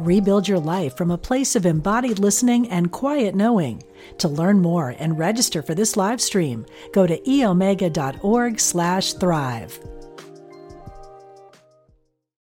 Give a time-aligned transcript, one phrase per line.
[0.00, 3.82] Rebuild your life from a place of embodied listening and quiet knowing.
[4.16, 6.64] To learn more and register for this live stream,
[6.94, 9.80] go to eomega.org/thrive.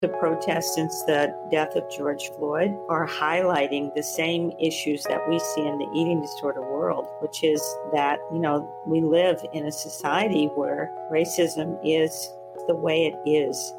[0.03, 5.39] The protests since the death of George Floyd are highlighting the same issues that we
[5.39, 7.63] see in the eating disorder world, which is
[7.95, 12.31] that, you know, we live in a society where racism is
[12.69, 13.73] the way it is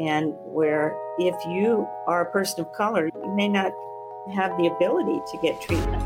[0.00, 3.70] and where if you are a person of color, you may not
[4.34, 6.02] have the ability to get treatment.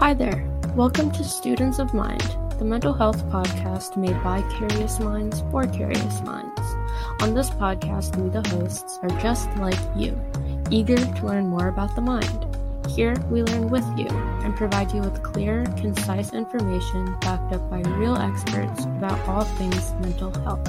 [0.00, 0.44] Hi there.
[0.74, 6.20] Welcome to Students of Mind, the mental health podcast made by curious minds for curious
[6.22, 6.60] minds.
[7.20, 10.20] On this podcast, we, the hosts, are just like you,
[10.72, 12.44] eager to learn more about the mind.
[12.88, 14.08] Here, we learn with you
[14.42, 19.92] and provide you with clear, concise information backed up by real experts about all things
[20.00, 20.66] mental health.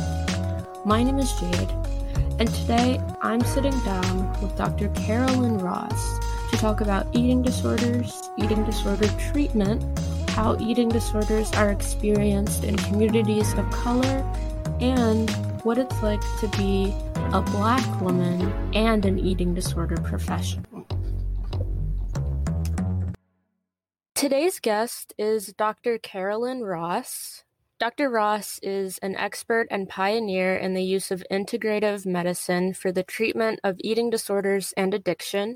[0.85, 1.98] My name is Jayde,
[2.39, 4.87] and today I'm sitting down with Dr.
[4.89, 6.19] Carolyn Ross
[6.51, 9.83] to talk about eating disorders, eating disorder treatment,
[10.29, 14.23] how eating disorders are experienced in communities of color,
[14.79, 15.29] and
[15.65, 16.95] what it's like to be
[17.33, 18.41] a black woman
[18.73, 20.87] and an eating disorder professional.
[24.15, 25.97] Today's guest is Dr.
[25.97, 27.43] Carolyn Ross.
[27.79, 28.09] Dr.
[28.09, 33.61] Ross is an expert and pioneer in the use of integrative medicine for the treatment
[33.63, 35.55] of eating disorders and addiction.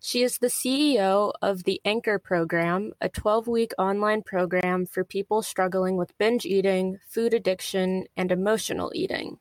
[0.00, 5.42] She is the CEO of the Anchor Program, a 12 week online program for people
[5.42, 9.38] struggling with binge eating, food addiction, and emotional eating.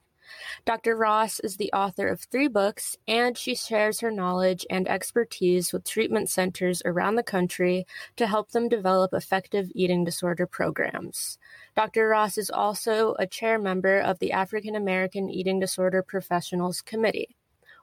[0.66, 0.96] Dr.
[0.96, 5.84] Ross is the author of three books, and she shares her knowledge and expertise with
[5.84, 7.86] treatment centers around the country
[8.16, 11.38] to help them develop effective eating disorder programs.
[11.76, 12.08] Dr.
[12.08, 17.36] Ross is also a chair member of the African American Eating Disorder Professionals Committee.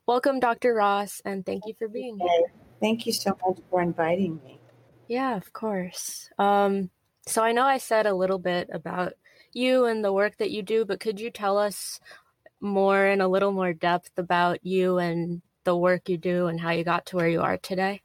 [0.06, 0.72] Welcome, Dr.
[0.72, 2.52] Ross, and thank you for being here.
[2.80, 4.58] Thank you so much for inviting me.
[5.06, 6.30] Yeah, of course.
[6.38, 6.88] Um,
[7.26, 9.12] so I know I said a little bit about
[9.52, 12.00] you and the work that you do, but could you tell us
[12.60, 16.70] more in a little more depth about you and the work you do and how
[16.70, 18.02] you got to where you are today?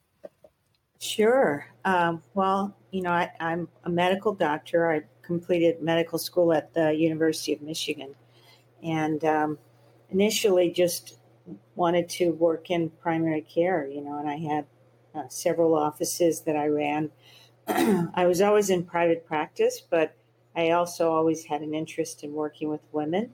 [1.00, 1.68] Sure.
[1.84, 4.92] Um, well, you know, I, am a medical doctor.
[4.92, 8.16] I completed medical school at the University of Michigan,
[8.82, 9.58] and um,
[10.10, 11.20] initially just
[11.76, 13.88] wanted to work in primary care.
[13.88, 14.66] You know, and I had
[15.14, 17.12] uh, several offices that I ran.
[17.68, 20.16] I was always in private practice, but
[20.56, 23.34] I also always had an interest in working with women.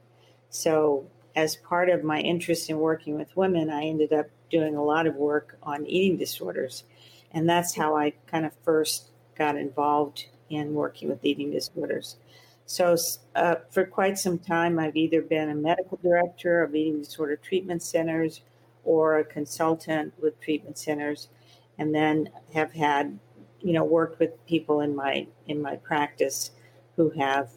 [0.51, 4.83] So, as part of my interest in working with women, I ended up doing a
[4.83, 6.83] lot of work on eating disorders.
[7.31, 12.17] And that's how I kind of first got involved in working with eating disorders.
[12.65, 12.97] So,
[13.35, 17.81] uh, for quite some time, I've either been a medical director of eating disorder treatment
[17.81, 18.41] centers
[18.83, 21.29] or a consultant with treatment centers,
[21.77, 23.17] and then have had,
[23.61, 26.51] you know, worked with people in my in my practice
[26.97, 27.51] who have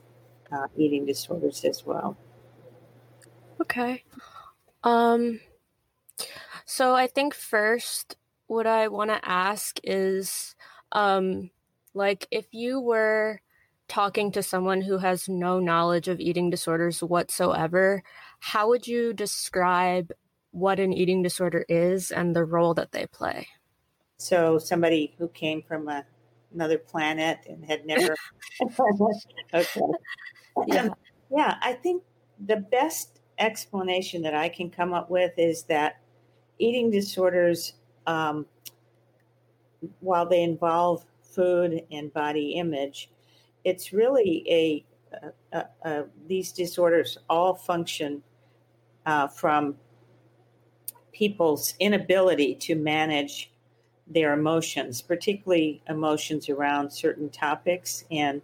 [0.53, 2.16] uh, eating disorders as well.
[3.60, 4.04] Okay.
[4.82, 5.41] Um.
[6.66, 8.16] So I think first,
[8.47, 10.54] what I want to ask is,
[10.92, 11.50] um,
[11.92, 13.41] like if you were
[13.88, 18.03] talking to someone who has no knowledge of eating disorders whatsoever,
[18.41, 20.10] how would you describe
[20.53, 23.48] what an eating disorder is and the role that they play?
[24.16, 26.04] So, somebody who came from a,
[26.53, 28.15] another planet and had never.
[29.54, 29.81] okay.
[30.69, 30.88] Yeah.
[31.31, 32.04] yeah, I think
[32.47, 36.00] the best explanation that I can come up with is that
[36.59, 37.75] eating disorders,
[38.06, 38.47] um,
[40.00, 43.10] while they involve food and body image,
[43.65, 44.84] it's really a,
[45.53, 48.22] a, a these disorders all function
[49.07, 49.77] uh, from
[51.13, 53.51] people's inability to manage
[54.07, 58.42] their emotions, particularly emotions around certain topics and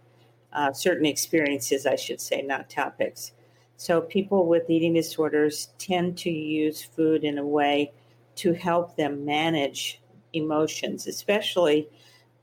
[0.53, 3.33] uh, certain experiences, I should say, not topics.
[3.81, 7.91] So, people with eating disorders tend to use food in a way
[8.35, 9.99] to help them manage
[10.33, 11.89] emotions, especially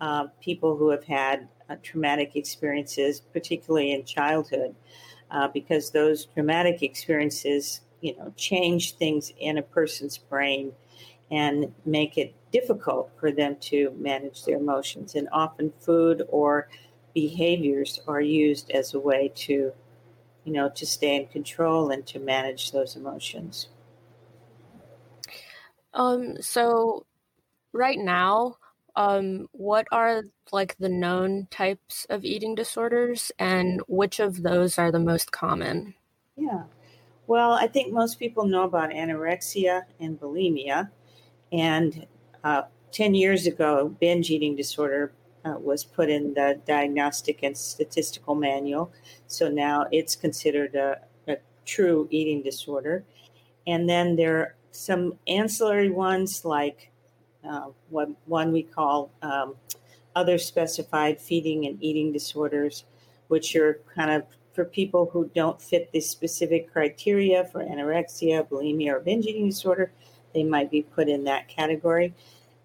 [0.00, 4.74] uh, people who have had uh, traumatic experiences, particularly in childhood,
[5.30, 10.72] uh, because those traumatic experiences, you know, change things in a person's brain
[11.30, 15.14] and make it difficult for them to manage their emotions.
[15.14, 16.68] And often food or
[17.14, 19.72] behaviors are used as a way to,
[20.48, 23.68] you know, to stay in control and to manage those emotions.
[25.92, 27.04] Um, so
[27.74, 28.56] right now,
[28.96, 34.90] um, what are like the known types of eating disorders and which of those are
[34.90, 35.94] the most common?
[36.34, 36.62] Yeah.
[37.26, 40.88] Well, I think most people know about anorexia and bulimia.
[41.52, 42.06] And
[42.42, 42.62] uh,
[42.92, 45.12] 10 years ago, binge eating disorder
[45.48, 48.92] uh, was put in the Diagnostic and Statistical Manual.
[49.26, 53.04] So now it's considered a, a true eating disorder.
[53.66, 56.90] And then there are some ancillary ones like
[57.48, 59.54] uh, what one we call um,
[60.16, 62.84] other specified feeding and eating disorders,
[63.28, 68.94] which are kind of for people who don't fit the specific criteria for anorexia, bulimia,
[68.94, 69.92] or binge eating disorder.
[70.34, 72.12] They might be put in that category.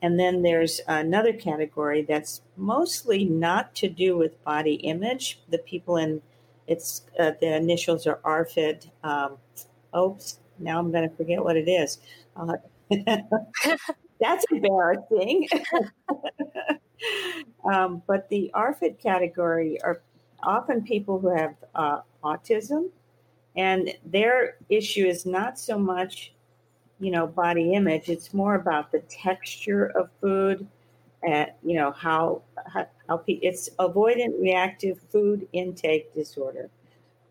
[0.03, 5.39] And then there's another category that's mostly not to do with body image.
[5.49, 6.21] The people in
[6.67, 8.89] it's uh, the initials are ARFID.
[9.03, 9.37] Um,
[9.97, 11.99] oops, now I'm going to forget what it is.
[12.35, 12.57] Uh,
[14.19, 15.47] that's embarrassing.
[17.71, 20.01] um, but the ARFID category are
[20.41, 22.89] often people who have uh, autism,
[23.55, 26.33] and their issue is not so much
[27.03, 28.07] you know, body image.
[28.07, 30.65] It's more about the texture of food
[31.21, 36.69] and, you know, how, how, how it's avoidant reactive food intake disorder.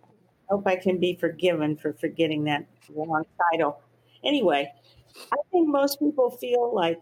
[0.04, 0.08] I
[0.50, 3.80] hope I can be forgiven for forgetting that wrong title.
[4.22, 4.70] Anyway,
[5.32, 7.00] I think most people feel like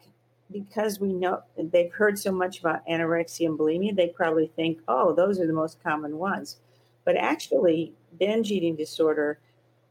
[0.52, 5.12] because we know they've heard so much about anorexia and bulimia, they probably think, oh,
[5.12, 6.58] those are the most common ones.
[7.04, 9.38] But actually, binge eating disorder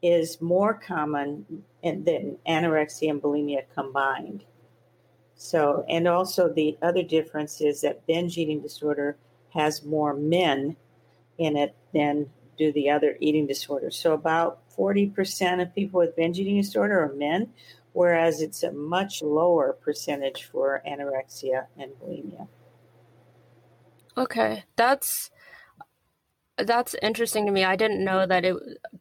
[0.01, 4.45] is more common than anorexia and bulimia combined.
[5.35, 9.17] So, and also the other difference is that binge eating disorder
[9.53, 10.75] has more men
[11.37, 13.97] in it than do the other eating disorders.
[13.97, 17.53] So, about 40% of people with binge eating disorder are men,
[17.93, 22.47] whereas it's a much lower percentage for anorexia and bulimia.
[24.17, 25.31] Okay, that's
[26.65, 27.63] that's interesting to me.
[27.63, 28.55] I didn't know that it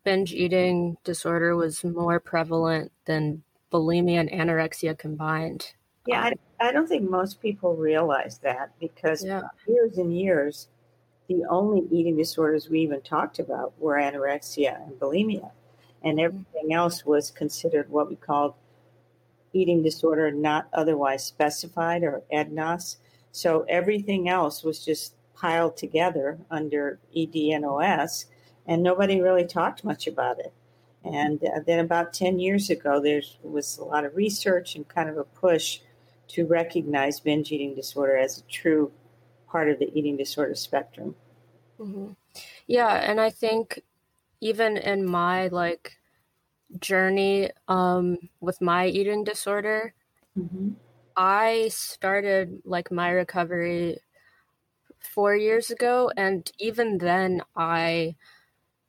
[0.05, 5.72] binge eating disorder was more prevalent than bulimia and anorexia combined.
[6.06, 9.43] Yeah, I, I don't think most people realize that because yeah.
[9.66, 10.69] years and years,
[11.28, 15.50] the only eating disorders we even talked about were anorexia and bulimia,
[16.02, 16.25] and mm-hmm.
[16.25, 18.55] everything else was considered what we called
[19.52, 22.96] eating disorder not otherwise specified or EDNOS.
[23.32, 28.26] So everything else was just piled together under EDNOS,
[28.67, 30.52] and nobody really talked much about it.
[31.05, 35.08] And uh, then about 10 years ago, there was a lot of research and kind
[35.08, 35.81] of a push
[36.29, 38.90] to recognize binge eating disorder as a true
[39.49, 41.14] part of the eating disorder spectrum.
[41.79, 42.12] Mm-hmm.
[42.67, 43.82] Yeah, and I think
[44.41, 45.96] even in my like
[46.81, 49.94] journey um, with my eating disorder,
[50.38, 50.70] mm-hmm.
[51.17, 53.99] I started like my recovery
[55.19, 58.15] four years ago, and even then, I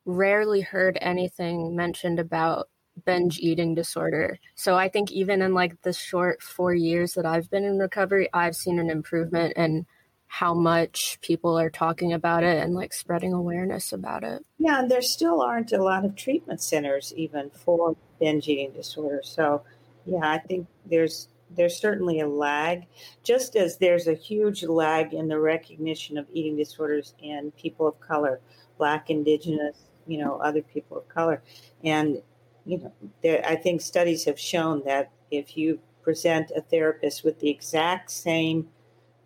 [0.06, 2.70] rarely heard anything mentioned about
[3.04, 4.38] binge eating disorder.
[4.54, 8.30] So I think even in like the short four years that I've been in recovery,
[8.32, 9.88] I've seen an improvement in
[10.28, 14.46] how much people are talking about it and like spreading awareness about it.
[14.60, 19.22] Yeah, and there still aren't a lot of treatment centers even for binge eating disorder.
[19.24, 19.64] So
[20.06, 22.86] yeah, I think there's there's certainly a lag,
[23.24, 28.00] just as there's a huge lag in the recognition of eating disorders in people of
[28.00, 28.40] color,
[28.78, 29.78] Black, Indigenous,
[30.08, 31.42] you know, other people of color.
[31.84, 32.22] And,
[32.66, 37.40] you know, there, I think studies have shown that if you present a therapist with
[37.40, 38.70] the exact same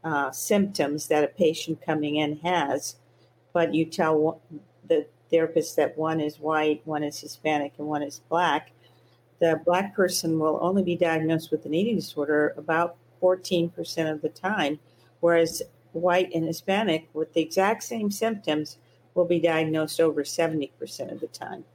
[0.03, 2.95] uh, symptoms that a patient coming in has,
[3.53, 4.41] but you tell
[4.87, 8.71] the therapist that one is white, one is Hispanic, and one is black,
[9.43, 14.29] the black person will only be diagnosed with an eating disorder about 14% of the
[14.29, 14.79] time,
[15.19, 18.77] whereas white and Hispanic with the exact same symptoms
[19.15, 20.71] will be diagnosed over 70%
[21.11, 21.65] of the time.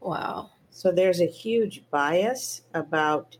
[0.00, 0.50] Wow.
[0.70, 3.36] So there's a huge bias about,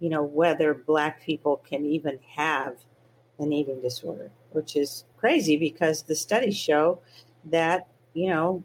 [0.00, 2.76] you know, whether black people can even have
[3.38, 7.00] an eating disorder, which is crazy because the studies show
[7.46, 8.62] that, you know,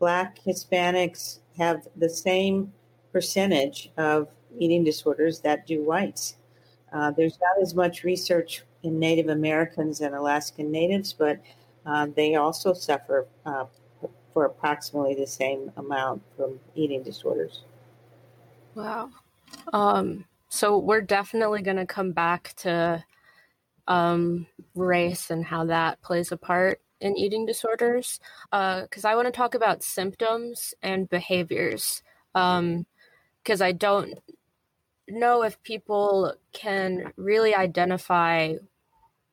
[0.00, 2.72] black Hispanics have the same
[3.16, 6.36] percentage of eating disorders that do whites.
[6.92, 11.40] Uh, there's not as much research in Native Americans and Alaskan Natives, but
[11.86, 13.64] uh, they also suffer uh,
[14.34, 17.62] for approximately the same amount from eating disorders.
[18.74, 19.08] Wow.
[19.72, 23.02] Um, So we're definitely going to come back to
[23.88, 28.20] um, race and how that plays a part in eating disorders
[28.50, 32.02] because uh, I want to talk about symptoms and behaviors
[33.46, 34.12] because I don't
[35.06, 38.54] know if people can really identify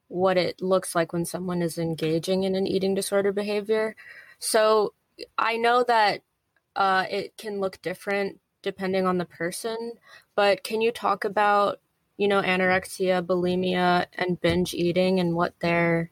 [0.08, 3.96] what it looks like when someone is engaging in an eating disorder behavior.
[4.38, 4.94] So
[5.36, 6.22] I know that
[6.76, 9.94] uh, it can look different depending on the person,
[10.36, 11.80] but can you talk about,
[12.16, 16.12] you know, anorexia, bulimia, and binge eating and what their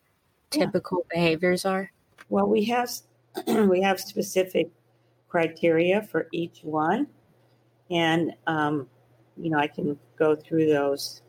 [0.49, 1.19] typical yeah.
[1.19, 1.91] behaviors are?
[2.29, 2.89] Well, we have
[3.47, 4.71] we have specific
[5.29, 7.07] criteria for each one,
[7.91, 8.87] and um,
[9.37, 11.21] you know I can go through those,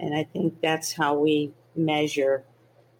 [0.00, 2.44] and I think that's how we measure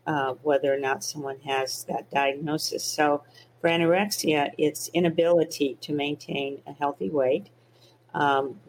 [0.06, 2.84] uh, whether or not someone has that diagnosis.
[2.84, 3.22] So
[3.60, 7.48] for anorexia, it's inability to maintain a healthy weight.
[8.14, 8.60] Um,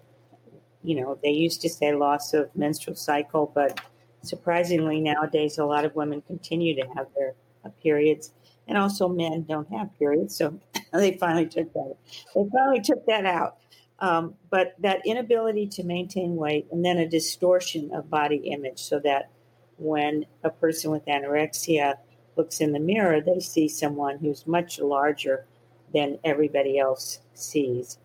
[0.84, 3.82] you know, they used to say loss of menstrual cycle, but
[4.22, 7.34] surprisingly nowadays a lot of women continue to have their
[7.66, 8.34] uh, periods,
[8.68, 10.36] and also men don't have periods.
[10.36, 10.60] So
[10.94, 11.96] they finally took that.
[12.36, 13.58] They finally took that out.
[14.00, 19.00] Um, but that inability to maintain weight, and then a distortion of body image, so
[19.00, 19.32] that
[19.78, 21.96] when a person with anorexia
[22.36, 25.46] looks in the mirror, they see someone who's much larger
[25.94, 27.98] than everybody else sees.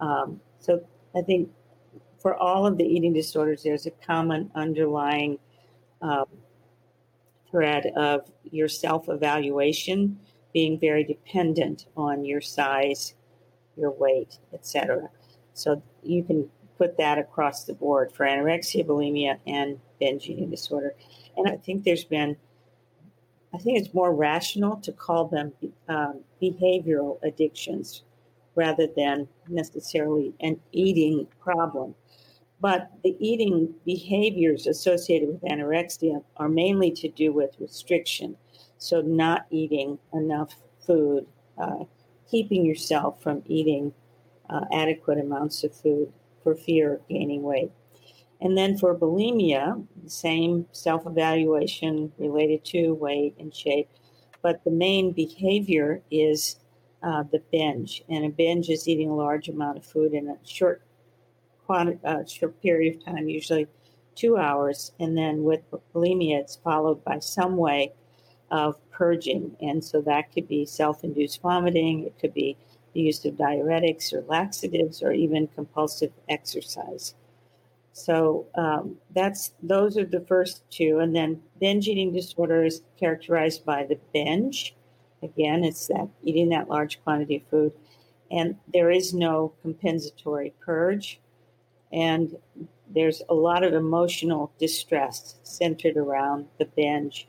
[0.00, 1.50] Um, so I think
[2.18, 5.38] for all of the eating disorders, there's a common underlying
[6.00, 6.26] um,
[7.50, 10.18] thread of your self evaluation
[10.52, 13.14] being very dependent on your size,
[13.76, 15.10] your weight, etc.
[15.54, 20.94] So you can put that across the board for anorexia, bulimia, and binge eating disorder.
[21.36, 22.36] And I think there's been,
[23.54, 25.52] I think it's more rational to call them
[25.88, 28.02] um, behavioral addictions
[28.56, 31.94] rather than necessarily an eating problem.
[32.60, 38.36] But the eating behaviors associated with anorexia are mainly to do with restriction.
[38.78, 40.54] So, not eating enough
[40.86, 41.26] food,
[41.58, 41.84] uh,
[42.30, 43.92] keeping yourself from eating
[44.50, 47.70] uh, adequate amounts of food for fear of gaining weight.
[48.40, 53.88] And then for bulimia, the same self evaluation related to weight and shape,
[54.42, 56.56] but the main behavior is
[57.02, 58.02] uh, the binge.
[58.08, 60.82] And a binge is eating a large amount of food in a short,
[61.64, 63.66] quantity, uh, short period of time, usually
[64.14, 64.92] two hours.
[65.00, 65.62] And then with
[65.94, 67.92] bulimia, it's followed by some way
[68.50, 69.56] of purging.
[69.60, 72.56] And so that could be self induced vomiting, it could be
[72.94, 77.14] the use of diuretics or laxatives, or even compulsive exercise.
[77.92, 83.64] So um, that's those are the first two, and then binge eating disorder is characterized
[83.64, 84.74] by the binge,
[85.24, 87.72] Again, it's that eating that large quantity of food,
[88.30, 91.18] and there is no compensatory purge,
[91.90, 92.36] and
[92.90, 97.26] there's a lot of emotional distress centered around the binge.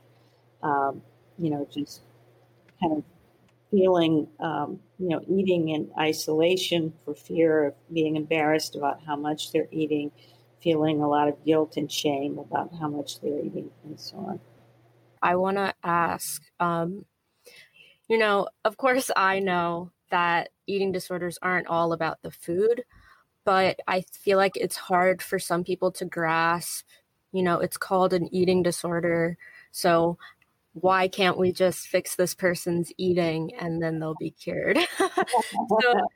[0.62, 1.00] Um,
[1.38, 2.02] you know, just
[2.82, 3.04] kind of
[3.76, 9.52] feeling, um, you know, eating in isolation for fear of being embarrassed about how much
[9.52, 10.10] they're eating,
[10.62, 14.40] feeling a lot of guilt and shame about how much they're eating, and so on.
[15.20, 17.04] I want to ask um,
[18.08, 22.84] you know, of course, I know that eating disorders aren't all about the food,
[23.44, 26.86] but I feel like it's hard for some people to grasp,
[27.32, 29.36] you know, it's called an eating disorder.
[29.72, 30.18] So
[30.80, 34.78] why can't we just fix this person's eating and then they'll be cured?
[34.98, 36.06] so,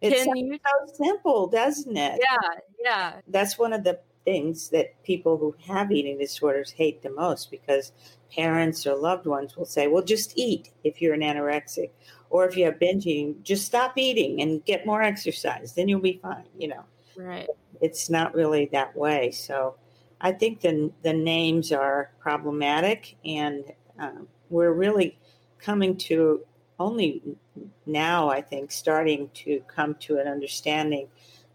[0.00, 0.58] it's you...
[0.64, 2.18] so simple, doesn't it?
[2.20, 3.12] Yeah, yeah.
[3.28, 7.92] That's one of the things that people who have eating disorders hate the most because
[8.34, 11.90] parents or loved ones will say, well, just eat if you're an anorexic.
[12.30, 15.74] Or if you have binge eating, just stop eating and get more exercise.
[15.74, 16.84] Then you'll be fine, you know.
[17.16, 17.48] Right.
[17.80, 19.32] It's not really that way.
[19.32, 19.76] So
[20.20, 23.64] I think the, the names are problematic, and
[23.98, 25.18] um, we're really
[25.58, 26.44] coming to
[26.78, 27.22] only
[27.86, 31.08] now, I think, starting to come to an understanding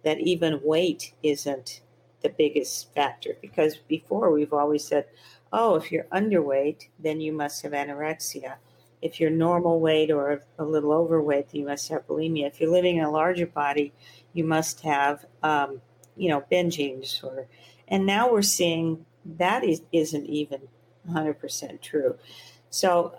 [0.04, 1.82] that even weight isn't
[2.22, 5.06] the biggest factor because before we've always said,
[5.52, 8.56] oh, if you're underweight, then you must have anorexia.
[9.02, 12.48] If you're normal weight or a little overweight, you must have bulimia.
[12.48, 13.94] If you're living in a larger body,
[14.34, 15.82] you must have, um,
[16.16, 17.48] you know, binge eating disorder.
[17.88, 20.62] And now we're seeing that is, isn't even
[21.10, 22.18] 100% true.
[22.70, 23.16] So,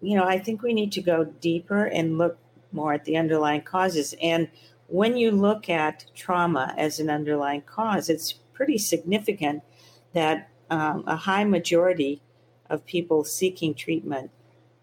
[0.00, 2.38] you know, I think we need to go deeper and look
[2.72, 4.14] more at the underlying causes.
[4.22, 4.48] And
[4.88, 9.62] when you look at trauma as an underlying cause, it's pretty significant
[10.12, 12.22] that um, a high majority
[12.70, 14.30] of people seeking treatment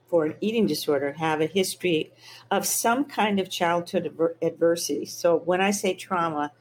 [0.08, 2.12] for an eating disorder have a history
[2.52, 5.06] of some kind of childhood adversity.
[5.06, 6.52] So when I say trauma,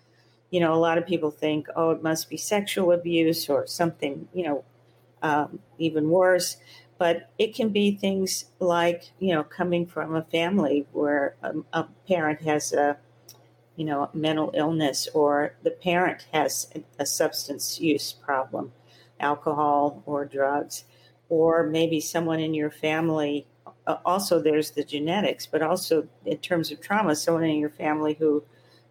[0.51, 4.29] you know, a lot of people think, oh, it must be sexual abuse or something,
[4.33, 4.65] you know,
[5.23, 6.57] um, even worse.
[6.99, 11.89] But it can be things like, you know, coming from a family where a, a
[12.07, 12.97] parent has a,
[13.77, 18.73] you know, mental illness or the parent has a, a substance use problem,
[19.19, 20.85] alcohol or drugs,
[21.29, 23.47] or maybe someone in your family.
[23.87, 28.15] Uh, also, there's the genetics, but also in terms of trauma, someone in your family
[28.15, 28.45] who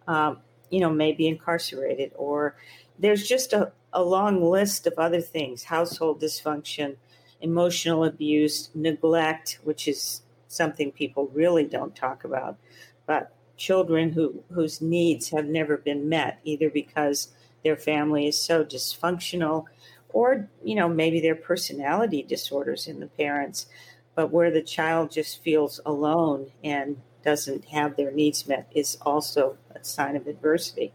[0.08, 0.40] um,
[0.72, 2.56] you know, may be incarcerated, or
[2.98, 6.96] there's just a, a long list of other things household dysfunction,
[7.42, 12.58] emotional abuse, neglect, which is something people really don't talk about,
[13.06, 17.30] but children who, whose needs have never been met, either because
[17.64, 19.66] their family is so dysfunctional
[20.10, 23.68] or, you know, maybe their personality disorders in the parents,
[24.16, 29.58] but where the child just feels alone and doesn't have their needs met is also
[29.76, 30.92] a sign of adversity.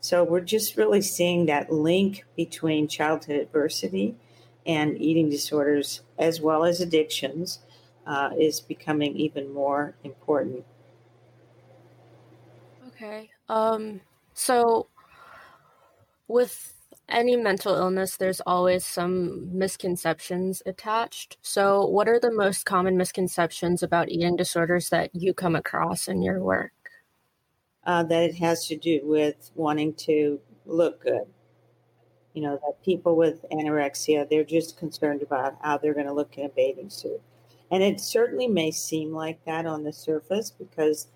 [0.00, 4.16] So we're just really seeing that link between childhood adversity
[4.66, 7.60] and eating disorders, as well as addictions,
[8.06, 10.64] uh, is becoming even more important.
[12.88, 13.30] Okay.
[13.48, 14.00] Um,
[14.34, 14.88] so,
[16.28, 16.74] with
[17.08, 21.36] any mental illness, there's always some misconceptions attached.
[21.42, 26.22] So, what are the most common misconceptions about eating disorders that you come across in
[26.22, 26.72] your work?
[27.84, 31.24] Uh, that it has to do with wanting to look good.
[32.34, 36.36] You know, that people with anorexia, they're just concerned about how they're going to look
[36.36, 37.20] in a bathing suit.
[37.70, 41.08] And it certainly may seem like that on the surface because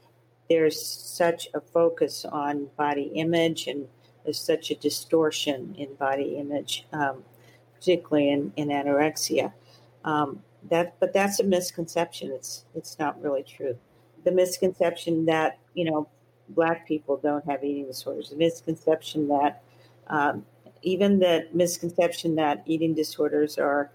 [0.48, 3.88] there's such a focus on body image and
[4.24, 7.24] there's such a distortion in body image, um,
[7.74, 9.52] particularly in, in anorexia.
[10.04, 12.30] Um, that, but that's a misconception.
[12.32, 13.76] It's it's not really true.
[14.24, 16.08] The misconception that you know
[16.50, 18.30] black people don't have eating disorders.
[18.30, 19.62] The misconception that
[20.08, 20.44] um,
[20.82, 23.90] even the misconception that eating disorders are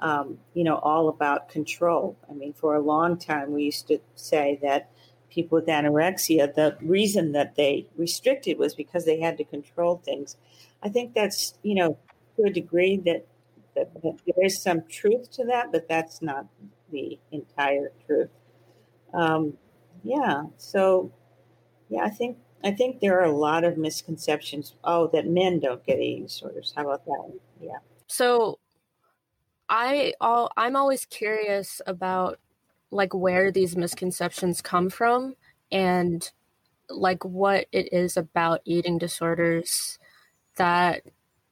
[0.00, 2.16] um, you know all about control.
[2.30, 4.90] I mean, for a long time we used to say that
[5.34, 10.36] people with anorexia, the reason that they restricted was because they had to control things.
[10.82, 11.98] I think that's, you know,
[12.36, 13.26] to a degree that,
[13.74, 16.46] that, that there is some truth to that, but that's not
[16.92, 18.30] the entire truth.
[19.12, 19.54] Um,
[20.04, 20.44] yeah.
[20.56, 21.10] So,
[21.94, 24.74] yeah, I think I think there are a lot of misconceptions.
[24.82, 26.72] Oh, that men don't get eating disorders.
[26.74, 27.38] How about that one?
[27.60, 27.78] Yeah.
[28.08, 28.58] So,
[29.68, 32.38] I all I'm always curious about
[32.90, 35.34] like where these misconceptions come from
[35.70, 36.30] and
[36.88, 39.98] like what it is about eating disorders
[40.56, 41.02] that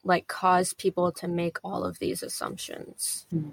[0.04, 3.48] like cause people to make all of these assumptions hmm.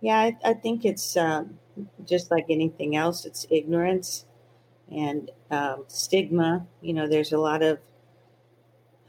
[0.00, 1.58] yeah i, I think it's um,
[2.06, 4.25] just like anything else it's ignorance
[4.90, 7.78] and um, stigma you know there's a lot of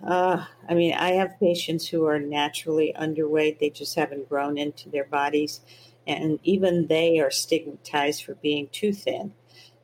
[0.05, 4.89] uh, i mean i have patients who are naturally underweight they just haven't grown into
[4.89, 5.61] their bodies
[6.07, 9.33] and even they are stigmatized for being too thin.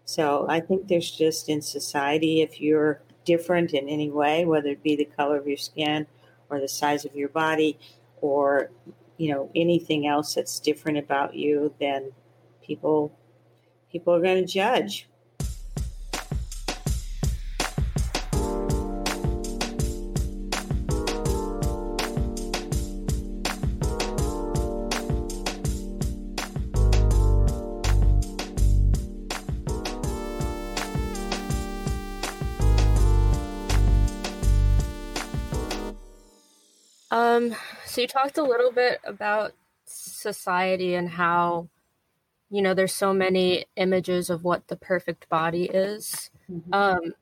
[0.06, 4.84] So I think there's just in society, if you're different in any way, whether it
[4.84, 6.08] be the color of your skin
[6.50, 7.78] or the size of your body
[8.22, 8.72] or
[9.18, 12.12] you know anything else that's different about you, then
[12.66, 13.14] people
[13.92, 15.08] people are going to judge.
[37.94, 39.54] So you talked a little bit about
[39.86, 41.70] society and how,
[42.50, 46.32] you know, there's so many images of what the perfect body is.
[46.52, 46.74] Mm-hmm.
[46.74, 47.14] Um,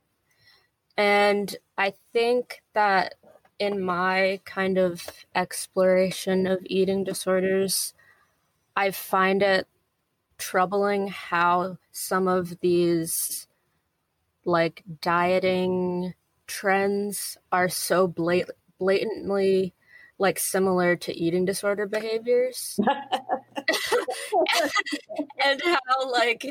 [0.96, 3.16] and I think that
[3.60, 7.94] in my kind of exploration of eating disorders,
[8.74, 9.68] I find it
[10.38, 13.46] troubling how some of these
[14.46, 16.14] like dieting
[16.48, 19.74] trends are so blat- blatantly
[20.22, 22.80] like similar to eating disorder behaviors.
[25.44, 26.46] And how like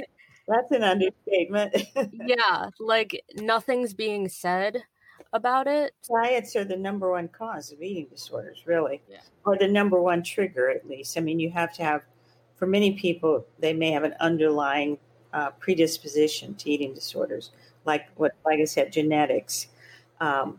[0.48, 1.76] that's an understatement.
[2.26, 4.82] Yeah like nothing's being said
[5.32, 5.92] about it.
[6.12, 9.00] Diets are the number one cause of eating disorders really.
[9.08, 9.20] Yeah.
[9.46, 11.16] or the number one trigger at least.
[11.16, 12.02] I mean you have to have
[12.56, 14.98] for many people they may have an underlying
[15.32, 17.52] uh, predisposition to eating disorders
[17.84, 19.68] like what like i said genetics
[20.20, 20.58] um,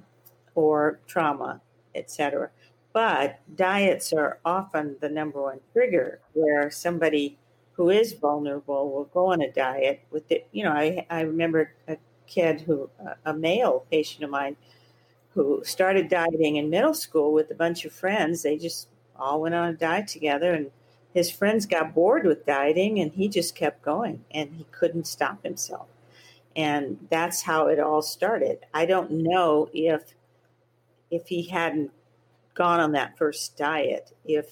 [0.55, 1.59] or trauma
[1.93, 2.49] etc
[2.93, 7.37] but diets are often the number one trigger where somebody
[7.73, 10.47] who is vulnerable will go on a diet with it.
[10.51, 12.89] You know, I, I remember a kid who,
[13.25, 14.55] a male patient of mine,
[15.33, 18.43] who started dieting in middle school with a bunch of friends.
[18.43, 20.71] They just all went on a diet together, and
[21.13, 25.43] his friends got bored with dieting, and he just kept going, and he couldn't stop
[25.43, 25.87] himself.
[26.55, 28.59] And that's how it all started.
[28.73, 30.13] I don't know if
[31.09, 31.91] if he hadn't
[32.53, 34.47] gone on that first diet, if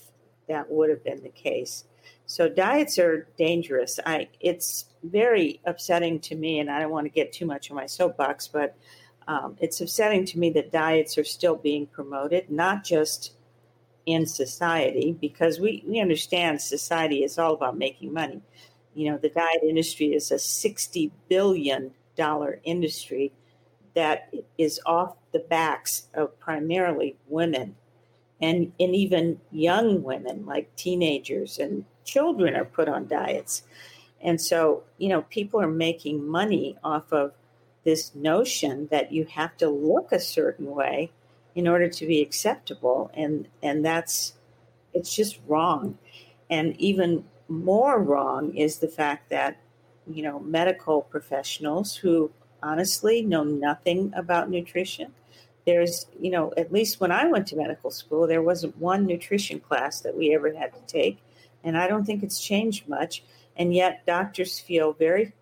[0.48, 1.86] that would have been the case.
[2.26, 4.00] So diets are dangerous.
[4.06, 7.76] I it's very upsetting to me, and I don't want to get too much on
[7.76, 8.76] my soapbox, but
[9.28, 13.34] um, it's upsetting to me that diets are still being promoted, not just
[14.06, 18.42] in society, because we, we understand society is all about making money.
[18.96, 21.92] You know, the diet industry is a $60 billion
[22.64, 23.32] industry
[23.94, 27.76] that is off the backs of primarily women
[28.42, 33.64] and, and even young women, like teenagers and children, are put on diets.
[34.22, 37.34] And so, you know, people are making money off of
[37.84, 41.12] this notion that you have to look a certain way
[41.56, 44.34] in order to be acceptable and and that's
[44.94, 45.98] it's just wrong
[46.50, 49.58] and even more wrong is the fact that
[50.08, 55.14] you know medical professionals who honestly know nothing about nutrition
[55.70, 59.60] there's you know at least when i went to medical school there wasn't one nutrition
[59.60, 61.20] class that we ever had to take
[61.64, 63.24] and i don't think it's changed much
[63.56, 65.34] and yet doctors feel very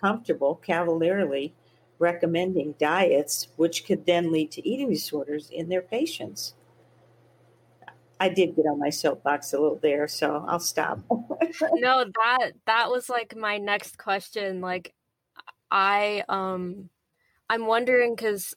[0.00, 1.54] comfortable cavalierly
[1.98, 6.54] recommending diets which could then lead to eating disorders in their patients.
[8.20, 11.00] I did get on my soapbox a little there, so I'll stop.
[11.10, 14.60] no, that that was like my next question.
[14.60, 14.94] Like
[15.70, 16.88] I um
[17.50, 18.54] I'm wondering cuz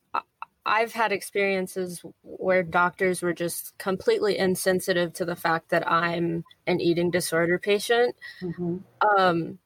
[0.68, 6.82] I've had experiences where doctors were just completely insensitive to the fact that I'm an
[6.82, 8.16] eating disorder patient.
[8.42, 8.78] Mm-hmm.
[9.18, 9.60] Um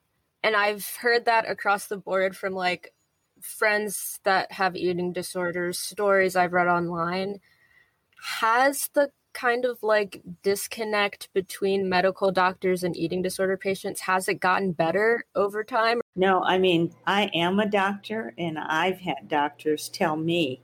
[0.43, 2.93] and I've heard that across the board from like
[3.41, 7.39] friends that have eating disorders, stories I've read online,
[8.39, 14.35] has the kind of like disconnect between medical doctors and eating disorder patients has it
[14.35, 19.87] gotten better over time no i mean i am a doctor and i've had doctors
[19.87, 20.61] tell me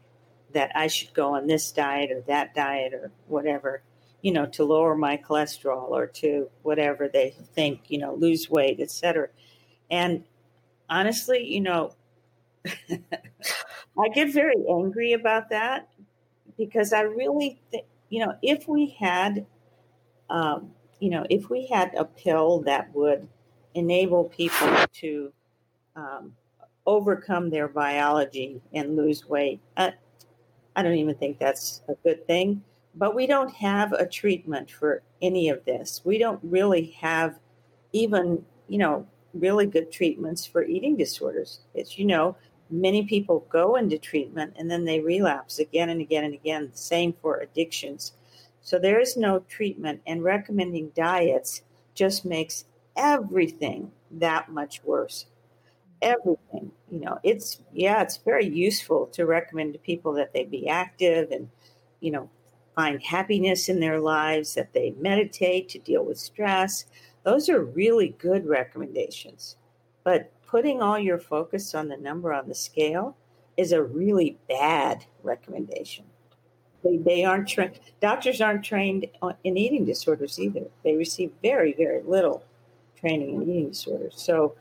[0.57, 3.81] that i should go on this diet or that diet or whatever
[4.21, 8.79] you know to lower my cholesterol or to whatever they think you know lose weight
[8.79, 9.27] etc
[9.89, 10.23] and
[10.89, 11.91] honestly you know
[13.99, 15.89] I get very angry about that
[16.57, 19.45] because I really think, you know, if we had,
[20.29, 23.27] um, you know, if we had a pill that would
[23.73, 25.31] enable people to
[25.95, 26.33] um,
[26.85, 29.93] overcome their biology and lose weight, I,
[30.77, 32.63] I don't even think that's a good thing.
[32.95, 36.01] But we don't have a treatment for any of this.
[36.05, 37.39] We don't really have
[37.91, 41.59] even, you know, really good treatments for eating disorders.
[41.73, 42.37] It's, you know,
[42.69, 46.71] many people go into treatment and then they relapse again and again and again.
[46.73, 48.13] Same for addictions.
[48.61, 51.61] So there is no treatment, and recommending diets
[51.93, 52.65] just makes
[52.97, 55.25] everything that much worse.
[56.01, 60.67] Everything, you know, it's yeah, it's very useful to recommend to people that they be
[60.67, 61.49] active and,
[62.01, 62.29] you know,
[62.75, 66.85] find happiness in their lives, that they meditate to deal with stress.
[67.23, 69.57] Those are really good recommendations.
[70.03, 73.17] But putting all your focus on the number on the scale
[73.57, 76.05] is a really bad recommendation.
[76.83, 79.07] They, they aren't trained, doctors aren't trained
[79.43, 80.67] in eating disorders either.
[80.83, 82.43] They receive very, very little
[82.99, 84.13] training in eating disorders.
[84.15, 84.55] So,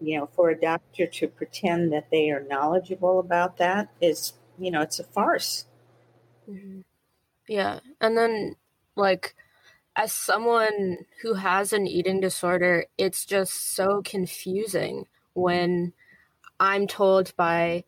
[0.00, 4.70] you know, for a doctor to pretend that they are knowledgeable about that is, you
[4.70, 5.64] know, it's a farce.
[6.48, 6.80] Mm-hmm.
[7.48, 7.80] Yeah.
[8.00, 8.56] And then,
[8.96, 9.34] like,
[9.96, 15.92] as someone who has an eating disorder, it's just so confusing when
[16.60, 17.84] I'm told by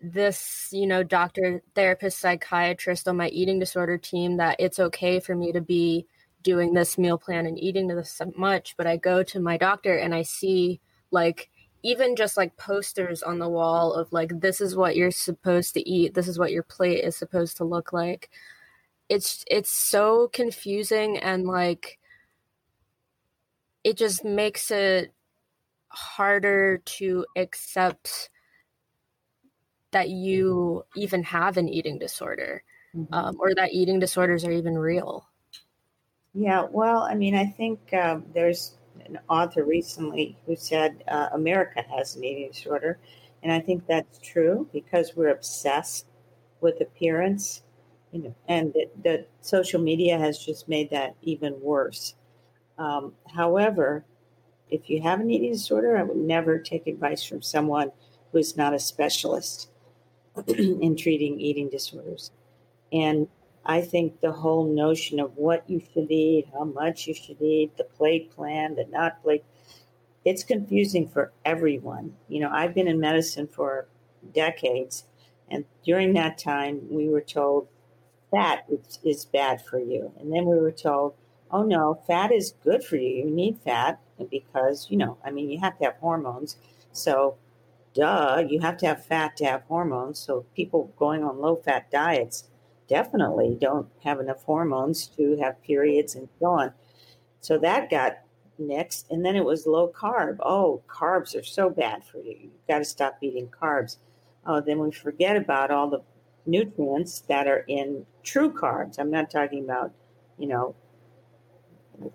[0.00, 5.34] this, you know, doctor, therapist, psychiatrist on my eating disorder team that it's okay for
[5.34, 6.06] me to be
[6.42, 10.14] doing this meal plan and eating this much, but I go to my doctor and
[10.14, 11.50] I see like
[11.82, 15.88] even just like posters on the wall of like this is what you're supposed to
[15.88, 18.30] eat, this is what your plate is supposed to look like
[19.08, 21.98] it's it's so confusing and like
[23.84, 25.12] it just makes it
[25.88, 28.30] harder to accept
[29.92, 32.62] that you even have an eating disorder
[32.94, 33.12] mm-hmm.
[33.14, 35.26] um, or that eating disorders are even real
[36.34, 38.74] yeah well i mean i think uh, there's
[39.06, 42.98] an author recently who said uh, america has an eating disorder
[43.42, 46.06] and i think that's true because we're obsessed
[46.60, 47.62] with appearance
[48.12, 52.14] you know, and the, social media has just made that even worse.
[52.78, 54.06] Um, however,
[54.70, 57.92] if you have an eating disorder, I would never take advice from someone
[58.32, 59.68] who is not a specialist.
[60.46, 62.30] in treating eating disorders.
[62.92, 63.28] And
[63.64, 67.76] I think the whole notion of what you should eat, how much you should eat,
[67.76, 69.44] the plate plan, the not plate,
[70.24, 72.14] it's confusing for everyone.
[72.28, 73.88] You know, I've been in medicine for
[74.34, 75.04] decades,
[75.50, 77.68] and during that time, we were told
[78.30, 80.12] fat is, is bad for you.
[80.18, 81.14] And then we were told,
[81.50, 83.24] oh no, fat is good for you.
[83.24, 86.56] You need fat because, you know, I mean, you have to have hormones.
[86.92, 87.36] So,
[87.94, 90.18] duh, you have to have fat to have hormones.
[90.18, 92.44] So, people going on low fat diets
[92.88, 96.72] definitely don't have enough hormones to have periods and so on.
[97.40, 98.18] So, that got
[98.58, 99.06] next.
[99.10, 100.38] And then it was low carb.
[100.40, 102.36] Oh, carbs are so bad for you.
[102.40, 103.98] You've got to stop eating carbs.
[104.46, 106.02] Oh, then we forget about all the
[106.46, 108.98] nutrients that are in true carbs.
[108.98, 109.92] I'm not talking about,
[110.38, 110.74] you know,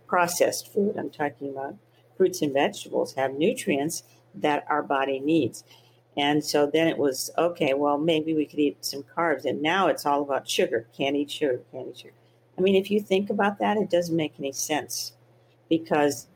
[0.07, 0.97] processed food.
[0.97, 1.75] I'm talking about
[2.17, 4.03] fruits and vegetables have nutrients
[4.35, 5.63] that our body needs.
[6.15, 9.45] And so then it was okay, well, maybe we could eat some carbs.
[9.45, 10.87] And now it's all about sugar.
[10.95, 12.13] Can't eat sugar, can't eat sugar.
[12.57, 15.13] I mean, if you think about that, it doesn't make any sense
[15.69, 16.27] because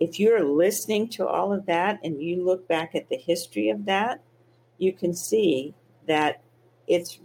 [0.00, 3.86] if you're listening to all of that and you look back at the history of
[3.86, 4.22] that,
[4.78, 5.74] you can see
[6.06, 6.42] that
[6.86, 7.20] it's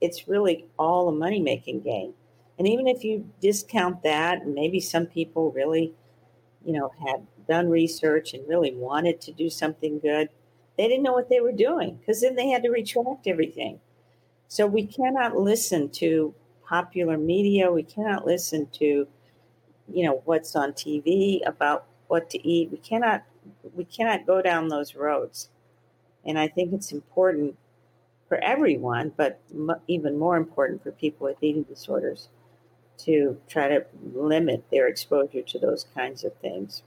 [0.00, 2.14] it's really all a money making game.
[2.58, 5.94] And even if you discount that, and maybe some people really,
[6.64, 10.28] you know, had done research and really wanted to do something good,
[10.76, 13.80] they didn't know what they were doing because then they had to retract everything.
[14.48, 16.34] So we cannot listen to
[16.68, 17.72] popular media.
[17.72, 19.08] We cannot listen to,
[19.92, 22.70] you know, what's on TV about what to eat.
[22.70, 23.24] We cannot
[23.74, 25.48] we cannot go down those roads.
[26.24, 27.56] And I think it's important
[28.28, 29.40] for everyone, but
[29.88, 32.28] even more important for people with eating disorders
[32.98, 36.82] to try to limit their exposure to those kinds of things.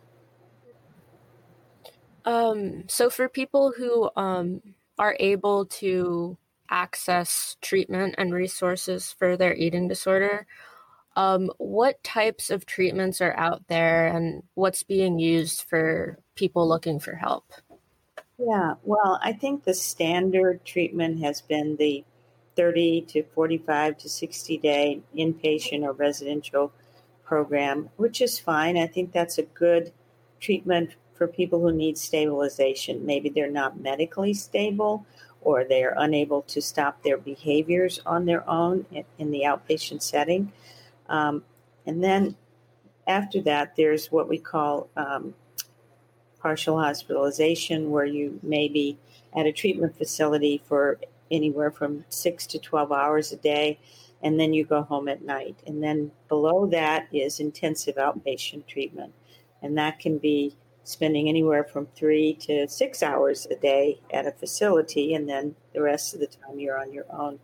[2.25, 4.61] Um, so, for people who um,
[4.97, 6.37] are able to
[6.69, 10.47] access treatment and resources for their eating disorder,
[11.15, 16.99] um, what types of treatments are out there and what's being used for people looking
[16.99, 17.45] for help?
[18.37, 22.03] Yeah, well, I think the standard treatment has been the
[22.57, 26.73] 30 to 45 to 60 day inpatient or residential
[27.23, 28.77] program, which is fine.
[28.77, 29.93] I think that's a good
[30.39, 33.05] treatment for people who need stabilization.
[33.05, 35.05] Maybe they're not medically stable
[35.45, 38.85] or they are unable to stop their behaviors on their own
[39.17, 40.51] in, the outpatient setting.
[41.07, 41.43] Um,
[41.85, 42.35] and then
[43.07, 45.35] after that, there's what we call um,
[46.39, 48.97] partial hospitalization, where you may be
[49.37, 50.99] at a treatment facility for
[51.29, 53.79] anywhere from six to 12 hours a day,
[54.23, 55.55] and then you go home at night.
[55.67, 59.13] And then below that is intensive outpatient treatment,
[59.61, 64.31] and that can be spending anywhere from three to six hours a day at a
[64.31, 67.39] facility, and then the rest of the time you're on your own.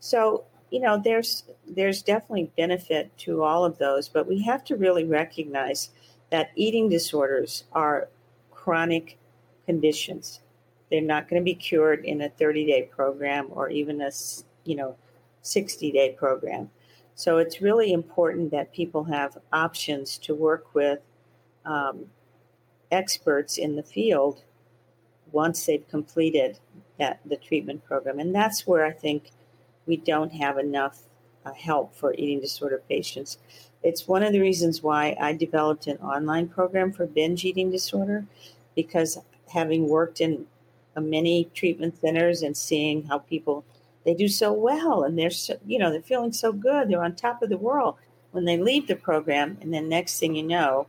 [0.00, 4.76] So, you know, there's there's definitely benefit to all of those, but we have to
[4.76, 5.90] really recognize
[6.30, 8.08] that eating disorders are
[8.50, 9.18] chronic
[9.66, 10.40] conditions.
[10.90, 14.10] They're not going to be cured in a 30 day program or even a
[14.64, 14.96] you know
[15.40, 16.70] 60 day program.
[17.14, 20.98] So it's really important that people have options to work with
[21.64, 22.06] um,
[22.94, 24.42] experts in the field
[25.32, 26.58] once they've completed
[26.98, 29.30] that the treatment program, and that's where I think
[29.86, 31.02] we don't have enough
[31.44, 33.38] uh, help for eating disorder patients.
[33.82, 38.24] It's one of the reasons why I developed an online program for binge eating disorder
[38.74, 39.18] because
[39.52, 40.46] having worked in
[40.96, 43.64] many treatment centers and seeing how people
[44.04, 47.14] they do so well and they're so, you know they're feeling so good they're on
[47.14, 47.96] top of the world
[48.30, 50.86] when they leave the program and then next thing you know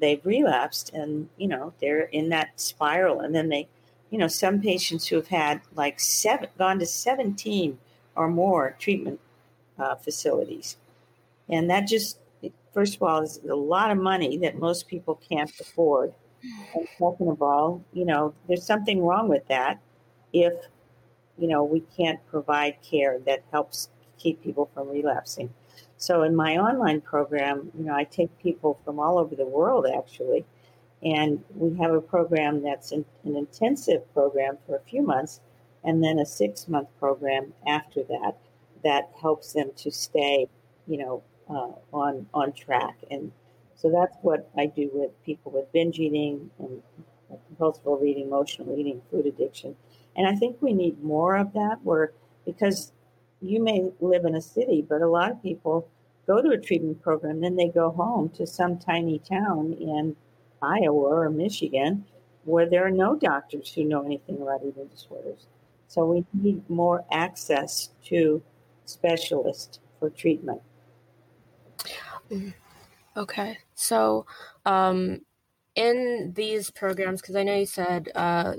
[0.00, 3.20] they've relapsed and you know they're in that spiral.
[3.20, 3.68] And then they
[4.10, 7.78] you know some patients who have had like seven gone to 17
[8.14, 9.20] or more treatment
[9.78, 10.76] uh, facilities.
[11.48, 12.18] And that just
[12.76, 16.12] first of all is a lot of money that most people can't afford.
[16.74, 19.80] And second of all, you know, there's something wrong with that
[20.32, 20.52] if,
[21.38, 25.52] you know, we can't provide care that helps keep people from relapsing.
[26.06, 29.86] So in my online program, you know, I take people from all over the world
[29.92, 30.44] actually,
[31.02, 35.40] and we have a program that's an, an intensive program for a few months,
[35.82, 38.36] and then a six month program after that
[38.84, 40.46] that helps them to stay,
[40.86, 43.32] you know, uh, on on track and
[43.74, 46.82] so that's what I do with people with binge eating and
[47.48, 49.74] compulsive eating, emotional eating, food addiction.
[50.16, 52.12] And I think we need more of that where,
[52.46, 52.92] because
[53.42, 55.88] you may live in a city, but a lot of people
[56.26, 60.16] go to a treatment program, then they go home to some tiny town in
[60.62, 62.04] Iowa or Michigan
[62.44, 65.46] where there are no doctors who know anything about eating disorders.
[65.88, 68.42] So we need more access to
[68.84, 70.62] specialists for treatment.
[73.16, 73.58] Okay.
[73.74, 74.26] So,
[74.64, 75.20] um,
[75.74, 78.54] in these programs, because I know you said uh,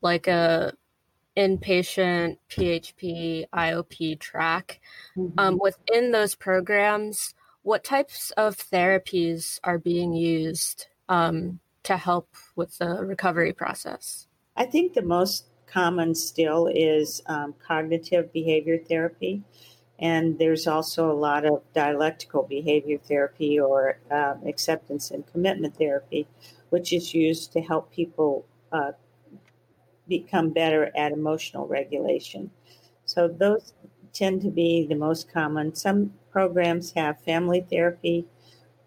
[0.00, 0.72] like a
[1.38, 4.80] inpatient PHP IOP track,
[5.16, 5.38] mm-hmm.
[5.38, 12.78] um, within those programs, what types of therapies are being used um, to help with
[12.78, 14.26] the recovery process?
[14.56, 19.42] I think the most common still is um, cognitive behavior therapy.
[20.00, 26.26] And there's also a lot of dialectical behavior therapy or uh, acceptance and commitment therapy,
[26.70, 28.92] which is used to help people uh,
[30.08, 32.50] become better at emotional regulation.
[33.04, 33.72] So those
[34.12, 35.74] tend to be the most common.
[35.74, 38.26] Some programs have family therapy,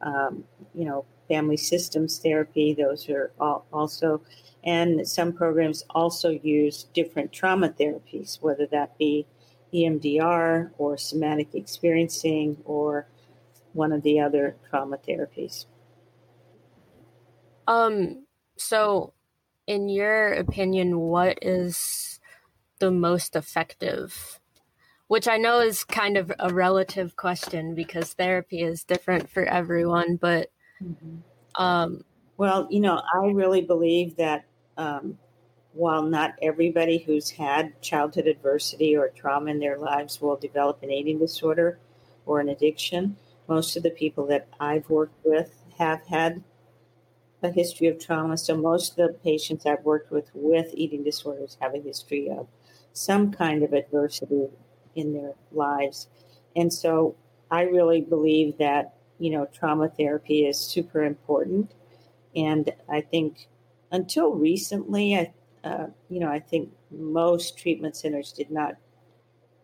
[0.01, 2.73] um, you know, family systems therapy.
[2.73, 4.21] Those are also,
[4.63, 9.25] and some programs also use different trauma therapies, whether that be
[9.73, 13.07] EMDR or somatic experiencing or
[13.73, 15.65] one of the other trauma therapies.
[17.67, 18.25] Um,
[18.57, 19.13] so,
[19.67, 22.19] in your opinion, what is
[22.79, 24.39] the most effective?
[25.07, 30.15] Which I know is kind of a relative question because therapy is different for everyone,
[30.15, 31.61] but mm-hmm.
[31.61, 32.03] um,
[32.37, 34.45] well, you know, I really believe that
[34.77, 35.17] um,
[35.73, 40.91] while not everybody who's had childhood adversity or trauma in their lives will develop an
[40.91, 41.77] eating disorder
[42.25, 46.43] or an addiction, most of the people that I've worked with have had
[47.43, 48.37] a history of trauma.
[48.37, 52.47] So most of the patients I've worked with with eating disorders have a history of
[52.93, 54.47] some kind of adversity
[54.95, 56.07] in their lives.
[56.55, 57.15] And so
[57.49, 61.73] I really believe that, you know, trauma therapy is super important.
[62.35, 63.47] And I think
[63.91, 68.75] until recently, I uh, you know, I think most treatment centers did not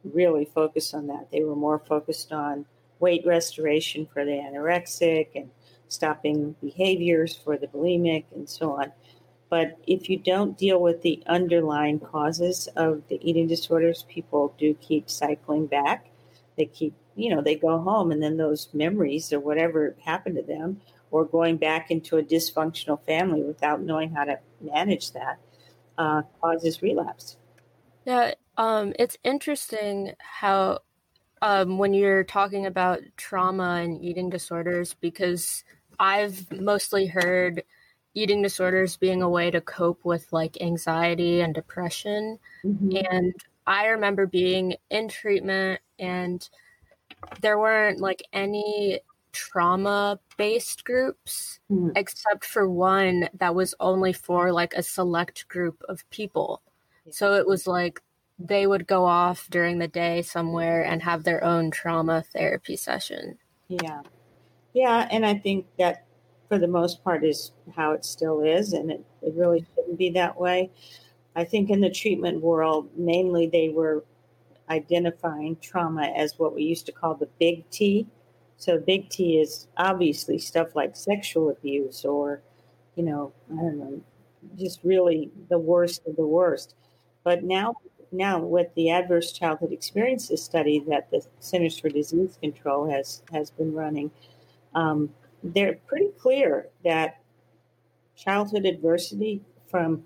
[0.03, 1.27] really focus on that.
[1.31, 2.65] They were more focused on
[2.99, 5.49] weight restoration for the anorexic and
[5.87, 8.91] stopping behaviors for the bulimic and so on.
[9.49, 14.73] But if you don't deal with the underlying causes of the eating disorders, people do
[14.73, 16.09] keep cycling back.
[16.57, 20.41] They keep, you know, they go home and then those memories or whatever happened to
[20.41, 25.39] them, or going back into a dysfunctional family without knowing how to manage that,
[25.97, 27.37] uh, causes relapse.
[28.05, 30.79] Yeah, um, it's interesting how
[31.41, 35.63] um, when you're talking about trauma and eating disorders, because
[35.99, 37.63] I've mostly heard
[38.13, 42.39] eating disorders being a way to cope with like anxiety and depression.
[42.65, 42.97] Mm-hmm.
[43.11, 43.33] And
[43.67, 46.47] I remember being in treatment and
[47.41, 51.91] there weren't like any trauma based groups, mm.
[51.95, 56.61] except for one that was only for like a select group of people.
[57.05, 57.13] Yeah.
[57.13, 58.01] So it was like
[58.39, 63.37] they would go off during the day somewhere and have their own trauma therapy session.
[63.67, 64.01] Yeah.
[64.77, 65.07] Yeah.
[65.11, 66.05] And I think that
[66.47, 68.73] for the most part is how it still is.
[68.73, 70.69] And it, it really shouldn't be that way.
[71.35, 74.03] I think in the treatment world, mainly they were
[74.69, 78.07] identifying trauma as what we used to call the big T
[78.57, 82.41] so big T is obviously stuff like sexual abuse or,
[82.95, 84.01] you know, I don't know,
[84.57, 86.73] just really the worst of the worst.
[87.23, 87.75] But now,
[88.11, 93.51] now with the adverse childhood experiences study that the Centers for Disease Control has has
[93.51, 94.09] been running,
[94.77, 95.09] um,
[95.43, 97.17] they're pretty clear that
[98.15, 100.03] childhood adversity from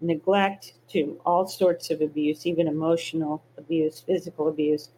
[0.00, 4.90] neglect to all sorts of abuse, even emotional abuse, physical abuse,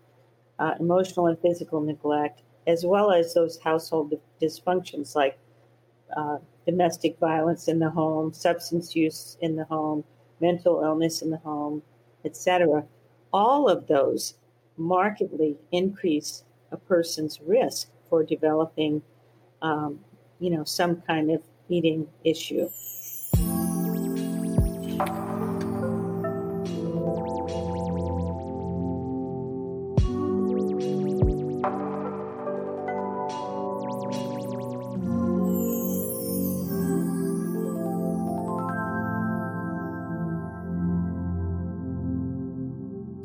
[0.59, 5.39] uh, emotional and physical neglect, as well as those household dysfunctions like
[6.17, 10.03] uh, domestic violence in the home, substance use in the home,
[10.41, 11.83] mental illness in the home,
[12.25, 12.83] etc.
[13.31, 14.35] All of those
[14.79, 19.01] markedly increase a person's risk for developing,
[19.63, 19.99] um,
[20.39, 22.69] you know, some kind of eating issue.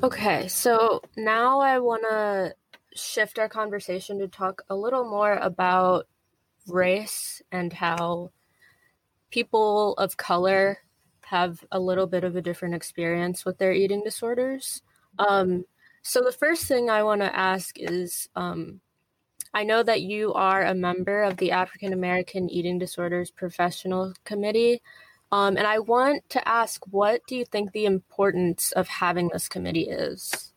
[0.02, 2.56] Okay, so now I want to
[2.98, 6.08] shift our conversation to talk a little more about
[6.68, 8.32] race and how
[9.30, 10.80] people of color
[11.22, 14.82] have a little bit of a different experience with their eating disorders.
[15.20, 15.66] Um,
[16.02, 18.80] so, the first thing I want to ask is um,
[19.54, 24.82] I know that you are a member of the African American Eating Disorders Professional Committee.
[25.32, 29.50] Um, and I want to ask, what do you think the importance of having this
[29.50, 30.54] committee is?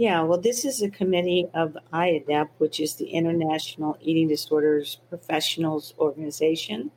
[0.00, 5.92] Yeah, well, this is a committee of IAEDP, which is the International Eating Disorders Professionals
[5.98, 6.90] Organization.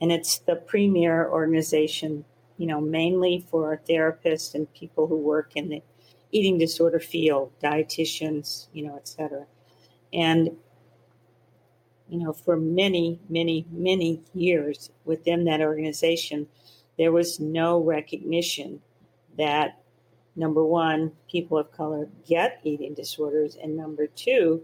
[0.00, 2.24] And it's the premier organization,
[2.58, 5.80] you know, mainly for therapists and people who work in the
[6.32, 9.46] eating disorder field, dietitians, you know, et cetera.
[10.12, 10.50] And
[12.08, 16.48] you know, for many, many, many years within that organization,
[16.98, 18.80] there was no recognition
[19.38, 19.79] that
[20.36, 24.62] number one, people of color get eating disorders, and number two,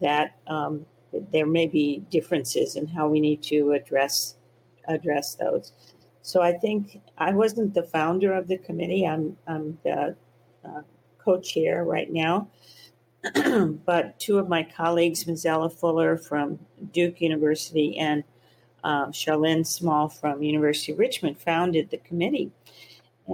[0.00, 0.86] that um,
[1.32, 4.36] there may be differences in how we need to address
[4.88, 5.72] address those.
[6.22, 9.06] So I think I wasn't the founder of the committee.
[9.06, 10.16] I'm, I'm the
[10.64, 10.82] uh,
[11.18, 12.48] co-chair right now,
[13.84, 16.58] but two of my colleagues, Mazella Fuller from
[16.92, 18.24] Duke University and
[18.84, 22.50] uh, Charlynn Small from University of Richmond, founded the committee.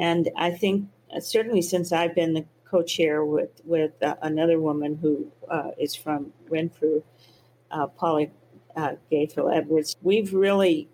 [0.01, 4.99] And I think uh, certainly since I've been the co-chair with with uh, another woman
[5.01, 7.03] who uh, is from Renfrew,
[7.71, 8.31] uh, Polly
[8.77, 10.89] uh, Edwards, we've really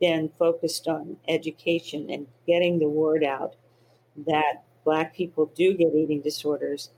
[0.00, 3.56] been focused on education and getting the word out
[4.26, 6.90] that Black people do get eating disorders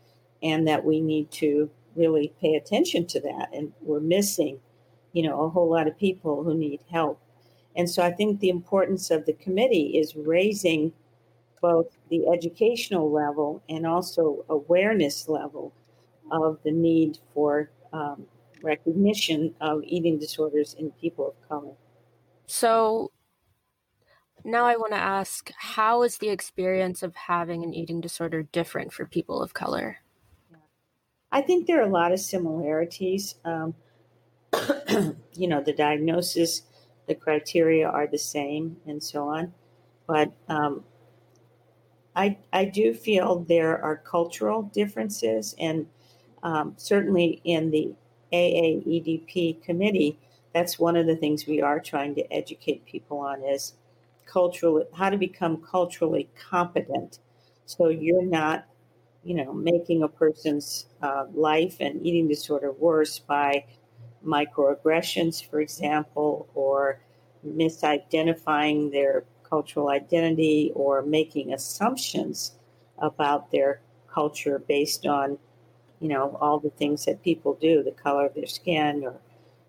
[0.43, 3.49] and that we need to really pay attention to that.
[3.53, 4.61] And we're missing,
[5.13, 7.21] you know, a whole lot of people who need help.
[7.75, 10.93] And so I think the importance of the committee is raising
[11.63, 15.73] both the educational level and also awareness level
[16.31, 18.27] of the need for um,
[18.63, 21.75] recognition of eating disorders in people of color.
[22.47, 23.13] So
[24.45, 28.93] now I want to ask how is the experience of having an eating disorder different
[28.93, 29.99] for people of color?
[31.31, 33.37] I think there are a lot of similarities.
[33.45, 33.75] Um,
[35.33, 36.63] you know, the diagnosis,
[37.07, 39.55] the criteria are the same, and so on.
[40.07, 40.85] But um,
[42.15, 45.87] I, I do feel there are cultural differences, and
[46.43, 47.95] um, certainly in the
[48.33, 50.19] AAEDP committee,
[50.53, 53.75] that's one of the things we are trying to educate people on is
[54.27, 57.19] cultural how to become culturally competent.
[57.67, 58.67] So you're not
[59.25, 63.65] you know, making a person's uh, life and eating disorder worse by
[64.25, 67.01] microaggressions, for example, or
[67.47, 72.53] misidentifying their cultural identity or making assumptions
[72.97, 75.39] about their culture based on,
[76.01, 79.15] you know, all the things that people do, the color of their skin or,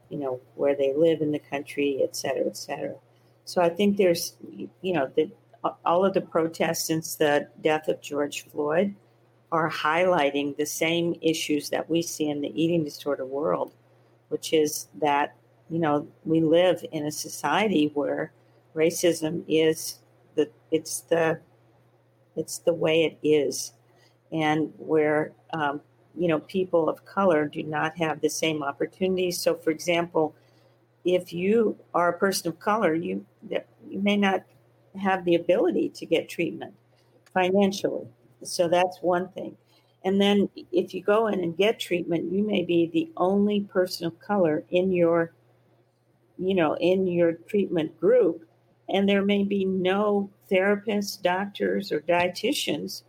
[0.09, 2.95] you know, where they live in the country, et cetera, et cetera.
[3.43, 4.38] So I think there's,
[4.88, 5.29] you know, the,
[5.84, 8.95] all of the protests since the death of George Floyd
[9.51, 13.73] are highlighting the same issues that we see in the eating disorder world,
[14.29, 15.36] which is that,
[15.69, 18.31] you know, we live in a society where
[18.76, 19.99] racism is
[20.36, 21.39] the it's the
[22.36, 23.74] it's the way it is
[24.32, 25.82] and where um,
[26.15, 30.36] you know people of color do not have the same opportunities so for example
[31.05, 34.43] if you are a person of color you you may not
[34.99, 36.74] have the ability to get treatment
[37.34, 38.07] financially
[38.45, 39.57] so that's one thing.
[40.05, 44.05] And then if you go in and get treatment, you may be the only person
[44.05, 45.34] of color in your,
[46.38, 48.45] you know, in your treatment group.
[48.89, 53.03] And there may be no therapists, doctors, or dietitians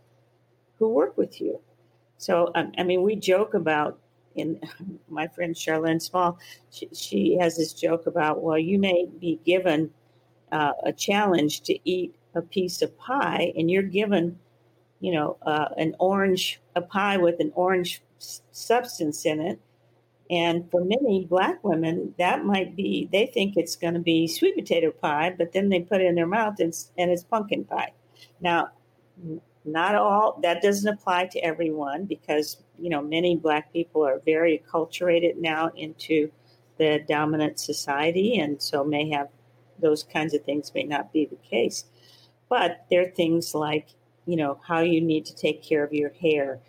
[0.79, 1.59] who work with you.
[2.17, 3.99] So, um, I mean, we joke about,
[4.35, 4.61] in
[5.09, 6.39] my friend Charlynn Small,
[6.71, 9.91] she, she has this joke about, well, you may be given
[10.51, 14.39] uh, a challenge to eat a piece of pie, and you're given
[14.99, 19.59] you know, uh, an orange, a pie with an orange substance in it.
[20.29, 24.55] And for many black women, that might be, they think it's going to be sweet
[24.55, 27.91] potato pie, but then they put it in their mouth and, and it's pumpkin pie.
[28.41, 28.69] Now,
[29.63, 34.63] not all, that doesn't apply to everyone because, you know, many black people are very
[34.63, 36.31] acculturated now into
[36.77, 39.29] the dominant society and so may have
[39.79, 41.85] those kinds of things may not be the case.
[42.49, 43.89] But there are things like
[44.25, 46.59] you know, how you need to take care of your hair,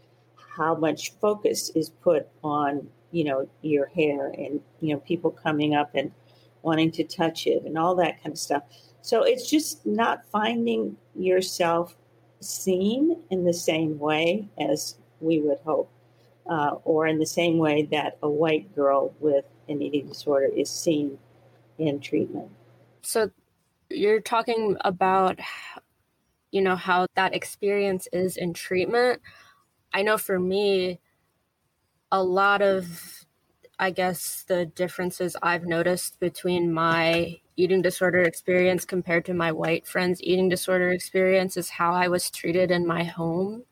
[0.56, 5.74] how much focus is put on, you know, your hair and, you know, people coming
[5.74, 6.12] up and
[6.60, 8.62] wanting to touch it and all that kind of stuff.
[9.00, 11.96] So it's just not finding yourself
[12.40, 15.90] seen in the same way as we would hope,
[16.46, 20.68] uh, or in the same way that a white girl with an eating disorder is
[20.68, 21.18] seen
[21.78, 22.50] in treatment.
[23.00, 23.30] So
[23.88, 25.40] you're talking about
[26.52, 29.20] you know, how that experience is in treatment.
[29.92, 31.00] I know for me,
[32.12, 33.24] a lot of
[33.78, 39.86] I guess the differences I've noticed between my eating disorder experience compared to my white
[39.86, 43.64] friends' eating disorder experience is how I was treated in my home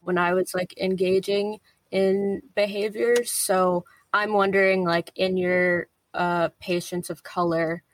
[0.00, 1.60] when I was like engaging
[1.92, 3.30] in behaviors.
[3.32, 7.84] So I'm wondering, like, in your uh, patients of color,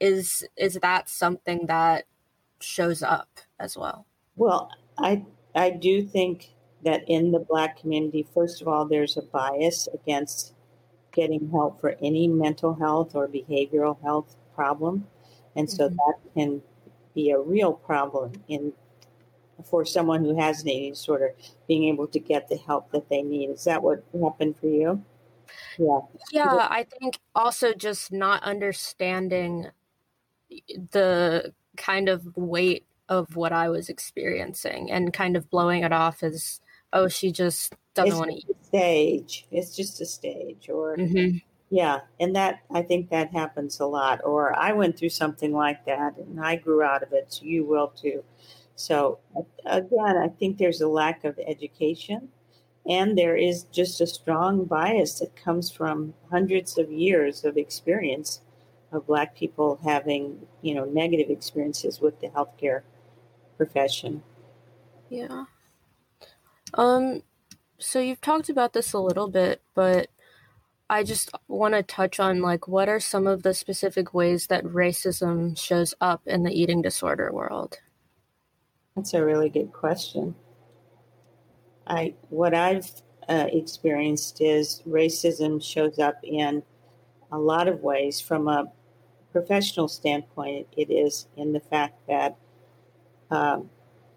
[0.00, 2.06] is is that something that
[2.60, 4.06] shows up as well?
[4.36, 6.53] Well, I I do think
[6.84, 10.54] that in the Black community, first of all, there's a bias against
[11.12, 15.06] getting help for any mental health or behavioral health problem,
[15.56, 15.96] and so mm-hmm.
[15.96, 16.62] that can
[17.14, 18.72] be a real problem in
[19.64, 21.32] for someone who has an eating disorder
[21.68, 23.50] being able to get the help that they need.
[23.50, 25.02] Is that what happened for you?
[25.78, 26.00] Yeah.
[26.32, 29.68] Yeah, I think also just not understanding
[30.90, 36.22] the kind of weight of what I was experiencing and kind of blowing it off
[36.22, 36.60] as,
[36.94, 38.46] oh, she just doesn't want to eat.
[38.62, 39.46] Stage.
[39.50, 41.36] It's just a stage, or mm-hmm.
[41.70, 44.20] yeah, and that I think that happens a lot.
[44.24, 47.32] Or I went through something like that, and I grew out of it.
[47.32, 48.24] So you will too.
[48.76, 49.18] So
[49.66, 52.30] again, I think there's a lack of education,
[52.88, 58.40] and there is just a strong bias that comes from hundreds of years of experience
[58.90, 62.82] of Black people having, you know, negative experiences with the healthcare
[63.56, 64.22] profession.
[65.08, 65.44] Yeah.
[66.74, 67.22] Um.
[67.78, 70.08] So you've talked about this a little bit, but
[70.88, 74.64] I just want to touch on like what are some of the specific ways that
[74.64, 77.78] racism shows up in the eating disorder world?
[78.94, 80.34] That's a really good question.
[81.86, 82.90] I what I've
[83.28, 86.62] uh, experienced is racism shows up in
[87.32, 88.20] a lot of ways.
[88.20, 88.70] From a
[89.32, 92.36] professional standpoint, it is in the fact that
[93.30, 93.70] um,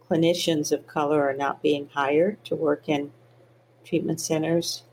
[0.09, 3.11] clinicians of color are not being hired to work in
[3.83, 4.83] treatment centers,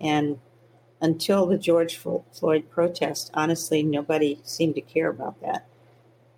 [0.00, 0.38] and
[1.00, 5.66] until the George Floyd protest, honestly, nobody seemed to care about that.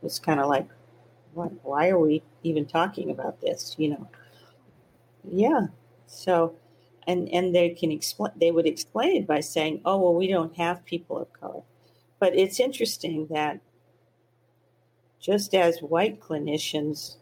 [0.03, 0.69] It was kind of like,
[1.35, 3.75] why, why are we even talking about this?
[3.79, 4.09] You know?
[5.31, 5.67] Yeah.
[6.07, 6.55] So,
[7.07, 8.33] and and they can explain.
[8.37, 11.62] They would explain it by saying, "Oh, well, we don't have people of color."
[12.19, 13.61] But it's interesting that
[15.21, 17.17] just as white clinicians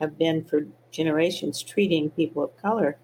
[0.00, 2.98] have been for generations treating people of color,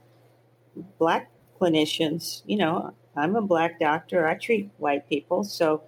[0.99, 1.31] black
[1.61, 5.83] clinicians, you know, I'm a black doctor, I treat white people, so,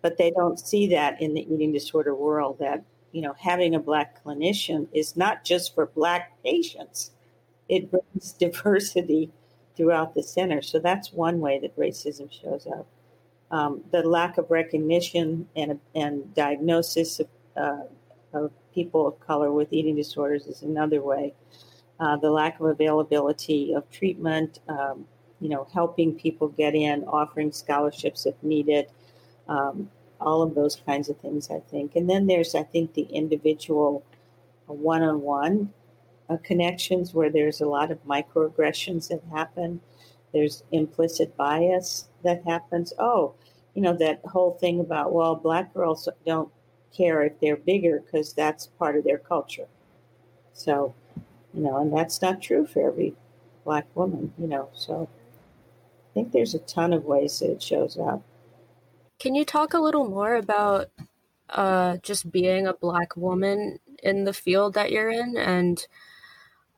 [0.00, 2.82] but they don't see that in the eating disorder world that
[3.12, 7.12] you know, having a black clinician is not just for black patients.
[7.68, 9.30] It brings diversity
[9.76, 10.60] throughout the center.
[10.62, 12.86] So that's one way that racism shows up.
[13.50, 17.82] Um, the lack of recognition and, and diagnosis of, uh,
[18.32, 21.34] of people of color with eating disorders is another way.
[22.00, 25.06] Uh, the lack of availability of treatment, um,
[25.40, 28.86] you know, helping people get in, offering scholarships if needed,
[29.48, 29.88] um,
[30.20, 31.96] all of those kinds of things, I think.
[31.96, 34.04] And then there's, I think, the individual
[34.66, 35.72] one on one
[36.38, 39.80] connections where there's a lot of microaggressions that happen.
[40.32, 42.92] There's implicit bias that happens.
[42.98, 43.34] Oh,
[43.74, 46.50] you know, that whole thing about, well, black girls don't
[46.92, 49.66] care if they're bigger because that's part of their culture.
[50.52, 50.94] So,
[51.54, 53.14] you know, and that's not true for every
[53.64, 54.68] black woman, you know.
[54.74, 55.08] So
[56.10, 58.22] I think there's a ton of ways that it shows up.
[59.18, 60.90] Can you talk a little more about
[61.48, 65.86] uh, just being a Black woman in the field that you're in and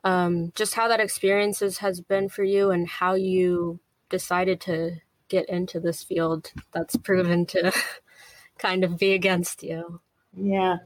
[0.03, 4.97] um, just how that experiences has been for you and how you decided to
[5.29, 7.73] get into this field that's proven to
[8.59, 10.01] kind of be against you?
[10.37, 10.79] Yeah,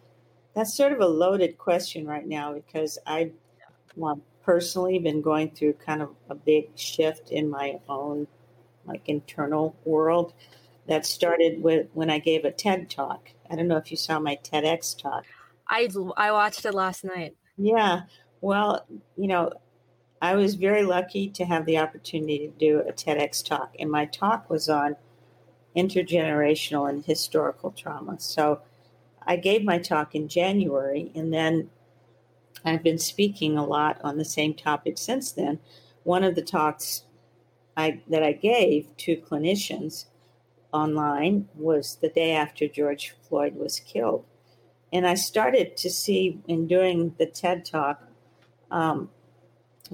[0.55, 3.33] that's sort of a loaded question right now because I
[3.97, 8.27] well, personally been going through kind of a big shift in my own
[8.87, 10.33] like internal world
[10.87, 13.31] that started with when I gave a TED talk.
[13.51, 15.25] I don't know if you saw my TEDx talk.
[15.69, 17.37] I I watched it last night.
[17.57, 18.03] Yeah.
[18.41, 18.87] Well,
[19.17, 19.53] you know,
[20.23, 24.07] I was very lucky to have the opportunity to do a TEDx talk, and my
[24.07, 24.97] talk was on
[25.77, 28.19] intergenerational and historical trauma.
[28.19, 28.61] So
[29.29, 31.69] I gave my talk in January, and then
[32.65, 35.61] I've been speaking a lot on the same topic since then.
[36.03, 37.05] One of the talks
[37.77, 40.07] I, that I gave to clinicians
[40.73, 44.25] online was the day after George Floyd was killed.
[44.93, 48.03] And I started to see in doing the TED talk,
[48.71, 49.11] um,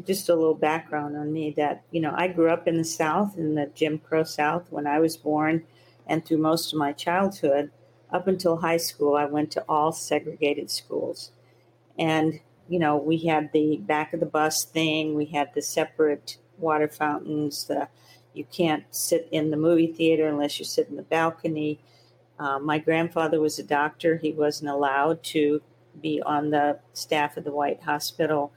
[0.06, 3.36] just a little background on me that, you know, I grew up in the South,
[3.36, 5.64] in the Jim Crow South when I was born
[6.06, 7.72] and through most of my childhood.
[8.14, 11.32] Up until high school, I went to all segregated schools.
[11.98, 16.38] And, you know, we had the back of the bus thing, we had the separate
[16.56, 17.88] water fountains, the
[18.32, 21.80] You can't sit in the movie theater unless you sit in the balcony.
[22.38, 24.16] Uh, my grandfather was a doctor.
[24.16, 25.60] He wasn't allowed to
[26.00, 28.52] be on the staff of the White Hospital.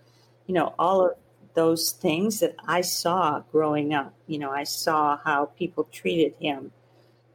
[0.46, 1.14] You know, all of
[1.58, 4.14] those things that I saw growing up.
[4.28, 6.72] You know, I saw how people treated him.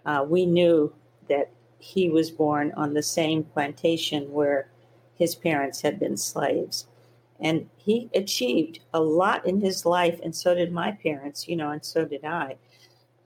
[0.07, 0.95] Uh, we knew
[1.29, 1.51] that
[1.83, 4.69] he was born on the same plantation where
[5.17, 6.87] his parents had been slaves.
[7.41, 11.71] And he achieved a lot in his life, and so did my parents, you know,
[11.71, 12.57] and so did I.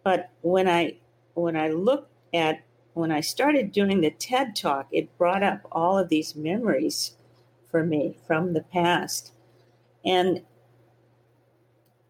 [0.02, 0.96] But when I
[1.34, 2.62] when I looked at
[2.94, 7.12] when I started doing the TED talk, it brought up all of these memories
[7.70, 9.32] for me from the past.
[10.02, 10.40] And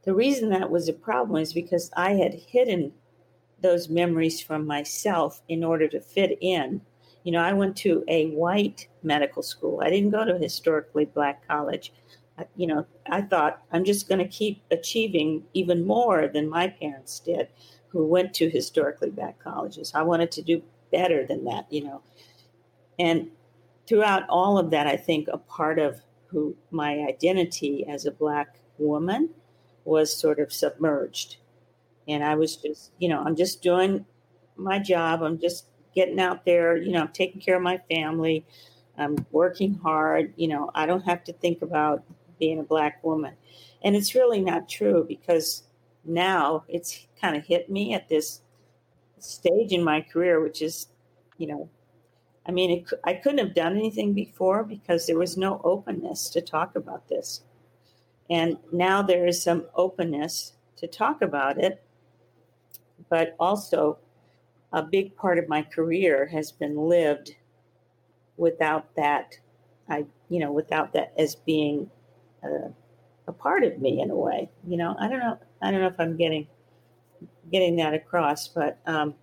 [0.05, 2.93] the reason that was a problem is because I had hidden
[3.61, 6.81] those memories from myself in order to fit in.
[7.25, 9.81] You know, I went to a white medical school.
[9.83, 11.93] I didn't go to a historically black college.
[12.55, 17.21] You know, I thought I'm just going to keep achieving even more than my parents
[17.21, 17.49] did,
[17.89, 19.93] who went to historically black colleges.
[19.95, 22.03] I wanted to do better than that, you know.
[22.99, 23.29] And
[23.89, 28.61] throughout all of that, I think a part of who my identity as a black
[28.79, 29.31] woman
[29.85, 31.39] was sort of submerged.
[32.09, 34.07] And I was just, you know, I'm just doing
[34.57, 35.23] my job.
[35.23, 38.45] I'm just getting out there, you know, I'm taking care of my family.
[38.99, 40.33] I'm working hard.
[40.37, 42.05] You know, I don't have to think about
[42.39, 43.35] being a black woman.
[43.83, 45.65] And it's really not true because
[46.05, 48.43] now it's kind of hit me at this
[49.19, 50.89] stage in my career, which is,
[51.39, 51.69] you know,
[52.47, 56.41] I mean, it, I couldn't have done anything before because there was no openness to
[56.41, 57.43] talk about this.
[58.31, 61.83] And now there is some openness to talk about it.
[63.09, 63.99] But also,
[64.73, 67.35] a big part of my career has been lived
[68.37, 69.39] without that,
[69.89, 71.91] I, you know, without that as being
[72.43, 72.71] a,
[73.29, 74.51] a part of me in a way.
[74.67, 75.39] You know, I don't know.
[75.63, 76.47] I don't know if I'm getting
[77.51, 78.49] getting that across.
[78.49, 79.15] But um,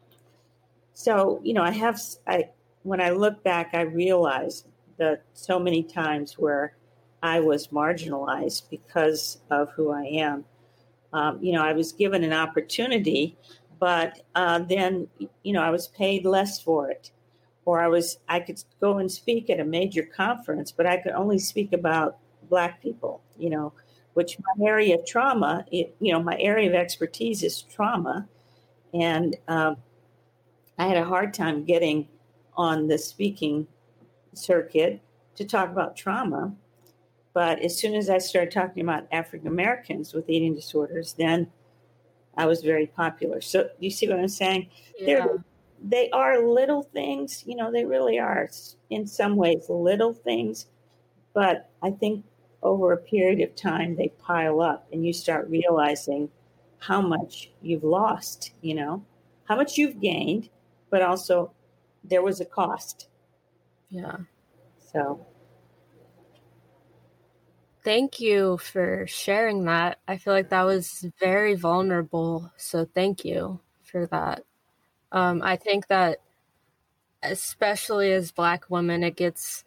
[0.94, 2.50] so you know, I have I
[2.84, 4.66] when I look back, I realize
[4.98, 6.76] that so many times where
[7.22, 10.46] I was marginalized because of who I am.
[11.14, 13.38] Um, you know, I was given an opportunity,
[13.80, 15.08] but uh, then
[15.44, 17.12] you know I was paid less for it,
[17.66, 21.14] or I was I could go and speak at a major conference, but I could
[21.14, 22.18] only speak about
[22.50, 23.22] Black people.
[23.38, 23.74] You know,
[24.14, 28.28] which my area of trauma, it, you know, my area of expertise is trauma.
[28.94, 29.78] And um,
[30.78, 32.08] I had a hard time getting
[32.56, 33.68] on the speaking
[34.34, 35.02] circuit
[35.36, 36.54] to talk about trauma.
[37.34, 41.52] But as soon as I started talking about African Americans with eating disorders, then
[42.38, 43.42] I was very popular.
[43.42, 44.70] So you see what I'm saying?
[45.00, 45.06] Yeah.
[45.06, 45.44] They're,
[45.86, 48.50] they are little things, you know, they really are
[48.90, 50.68] in some ways little things.
[51.34, 52.24] But I think
[52.62, 56.30] over a period of time they pile up and you start realizing
[56.80, 59.04] how much you've lost, you know,
[59.46, 60.50] how much you've gained,
[60.90, 61.52] but also
[62.04, 63.08] there was a cost.
[63.90, 64.18] Yeah.
[64.92, 65.26] So
[67.84, 70.00] thank you for sharing that.
[70.08, 72.52] I feel like that was very vulnerable.
[72.58, 74.44] So thank you for that.
[75.12, 76.20] Um, I think that,
[77.22, 79.64] especially as Black women, it gets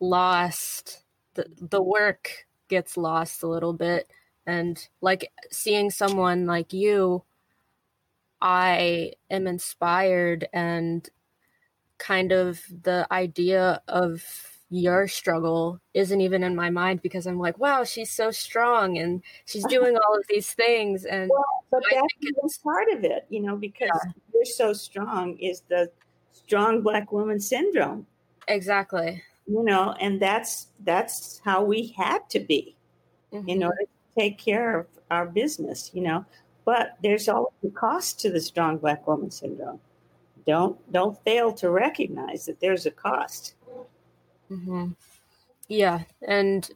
[0.00, 1.04] lost
[1.34, 4.08] the the work gets lost a little bit
[4.46, 7.22] and like seeing someone like you
[8.40, 11.08] i am inspired and
[11.98, 17.58] kind of the idea of your struggle isn't even in my mind because I'm like,
[17.58, 21.04] wow, she's so strong and she's doing all of these things.
[21.04, 21.82] And well, but
[22.42, 24.12] that's part of it, you know, because yeah.
[24.34, 25.90] you're so strong is the
[26.32, 28.06] strong black woman syndrome.
[28.48, 32.76] Exactly you know and that's that's how we had to be
[33.32, 33.48] mm-hmm.
[33.48, 36.24] in order to take care of our business you know
[36.64, 39.80] but there's always a cost to the strong black woman syndrome
[40.46, 43.54] don't don't fail to recognize that there's a cost
[44.52, 44.88] mm-hmm.
[45.68, 46.70] yeah and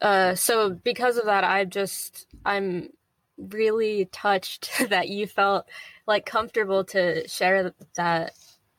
[0.00, 2.88] uh, so because of that i just i'm
[3.36, 5.66] really touched that you felt
[6.06, 8.32] like comfortable to share that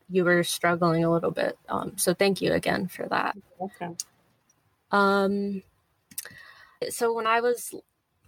[0.09, 1.57] you were struggling a little bit.
[1.69, 3.37] Um, so thank you again for that.
[3.61, 3.89] Okay.
[4.91, 5.61] Um,
[6.89, 7.75] so when I was,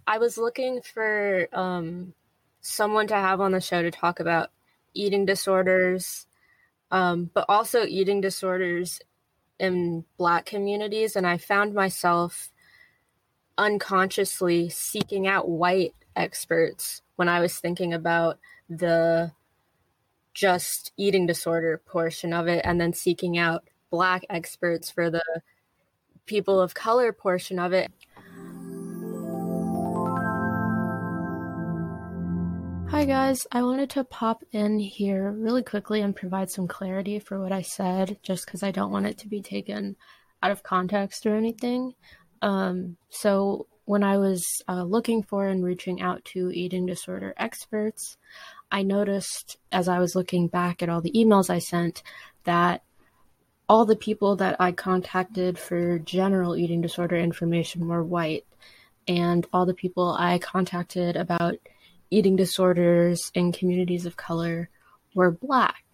[0.06, 2.14] I was looking for um,
[2.60, 4.50] someone to have on the show to talk about
[4.94, 6.26] eating disorders,
[6.90, 9.00] um, but also eating disorders
[9.62, 12.50] in Black communities, and I found myself
[13.56, 18.38] unconsciously seeking out white experts when I was thinking about
[18.68, 19.32] the
[20.34, 25.22] just eating disorder portion of it and then seeking out black experts for the
[26.26, 27.92] people of color portion of it.
[32.92, 33.46] Hi, guys.
[33.50, 37.62] I wanted to pop in here really quickly and provide some clarity for what I
[37.62, 39.96] said, just because I don't want it to be taken
[40.42, 41.94] out of context or anything.
[42.42, 48.18] Um, so, when I was uh, looking for and reaching out to eating disorder experts,
[48.70, 52.02] I noticed as I was looking back at all the emails I sent
[52.44, 52.82] that
[53.70, 58.44] all the people that I contacted for general eating disorder information were white,
[59.08, 61.56] and all the people I contacted about
[62.12, 64.68] eating disorders in communities of color
[65.14, 65.84] were black.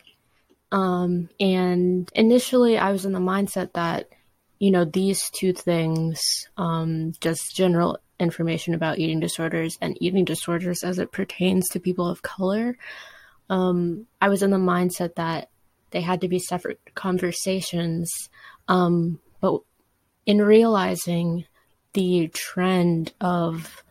[0.72, 4.08] Um, and initially, I was in the mindset that,
[4.58, 6.20] you know, these two things,
[6.56, 12.08] um, just general information about eating disorders and eating disorders as it pertains to people
[12.08, 12.76] of color,
[13.48, 15.48] um, I was in the mindset that
[15.90, 18.10] they had to be separate conversations.
[18.66, 19.62] Um, but
[20.26, 21.46] in realizing
[21.94, 23.82] the trend of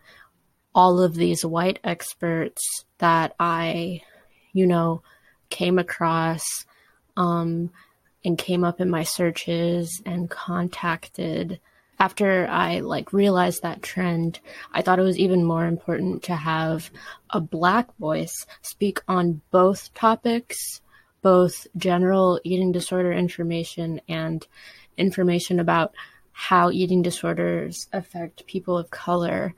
[0.77, 4.03] all of these white experts that I,
[4.53, 5.01] you know,
[5.49, 6.65] came across
[7.17, 7.71] um,
[8.23, 11.59] and came up in my searches and contacted.
[11.97, 14.39] After I like realized that trend,
[14.71, 16.91] I thought it was even more important to have
[17.31, 20.81] a black voice speak on both topics,
[21.23, 24.45] both general eating disorder information and
[24.95, 25.95] information about
[26.33, 29.55] how eating disorders affect people of color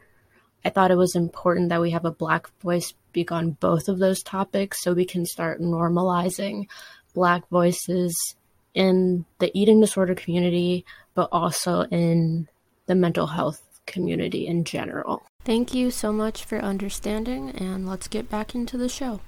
[0.66, 3.99] I thought it was important that we have a Black voice speak on both of
[3.99, 6.68] those topics so we can start normalizing
[7.14, 8.36] Black voices
[8.74, 10.86] in the eating disorder community,
[11.16, 12.47] but also in
[12.86, 15.24] the mental health community in general.
[15.43, 19.22] Thank you so much for understanding, and let's get back into the show.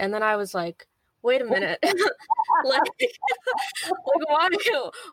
[0.00, 0.86] And then I was like,
[1.24, 1.78] wait a minute.
[2.64, 4.48] like, like, why,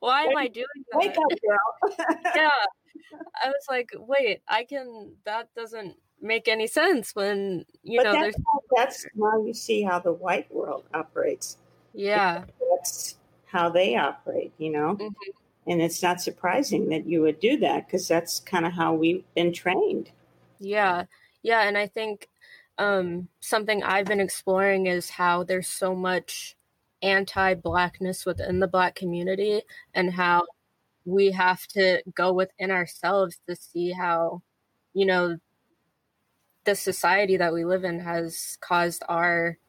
[0.01, 0.99] why am I doing that?
[0.99, 2.17] Wake up, girl.
[2.35, 2.49] yeah.
[3.43, 8.11] I was like, wait, I can, that doesn't make any sense when, you but know,
[8.11, 8.35] that's there's.
[8.35, 11.57] How, that's now you see how the white world operates.
[11.93, 12.43] Yeah.
[12.69, 14.95] That's how they operate, you know?
[14.95, 15.71] Mm-hmm.
[15.71, 19.23] And it's not surprising that you would do that because that's kind of how we've
[19.35, 20.09] been trained.
[20.59, 21.05] Yeah.
[21.43, 21.61] Yeah.
[21.67, 22.27] And I think
[22.81, 26.55] um, something I've been exploring is how there's so much
[27.03, 29.61] anti blackness within the black community
[29.93, 30.45] and how
[31.05, 34.41] we have to go within ourselves to see how,
[34.95, 35.37] you know,
[36.63, 39.59] the society that we live in has caused our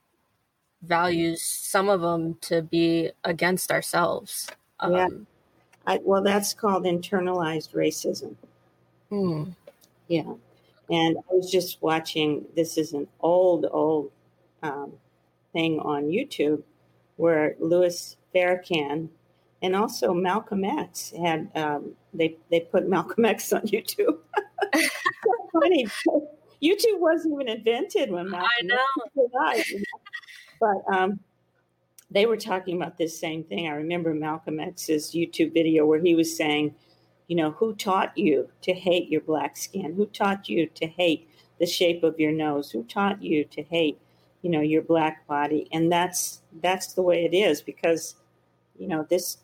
[0.81, 4.49] values, some of them, to be against ourselves.
[4.81, 5.09] Um, yeah.
[5.87, 8.37] I, well, that's called internalized racism.
[9.11, 9.51] Hmm.
[10.09, 10.33] Yeah.
[10.93, 14.11] And I was just watching, this is an old, old
[14.63, 14.93] um,
[15.55, 16.63] thing on YouTube
[17.17, 19.09] where Louis Farrakhan
[19.63, 24.19] and also Malcolm X had, um, they, they put Malcolm X on YouTube.
[25.53, 25.87] funny.
[26.63, 28.77] YouTube wasn't even invented when Malcolm I know.
[29.07, 29.67] X died.
[29.69, 29.85] You know?
[30.61, 31.21] But um,
[32.11, 33.67] they were talking about this same thing.
[33.67, 36.75] I remember Malcolm X's YouTube video where he was saying,
[37.33, 39.95] you know, who taught you to hate your black skin?
[39.95, 42.71] Who taught you to hate the shape of your nose?
[42.71, 43.99] Who taught you to hate,
[44.43, 45.67] you know, your black body?
[45.73, 48.17] And that's that's the way it is because,
[48.79, 49.39] you know, this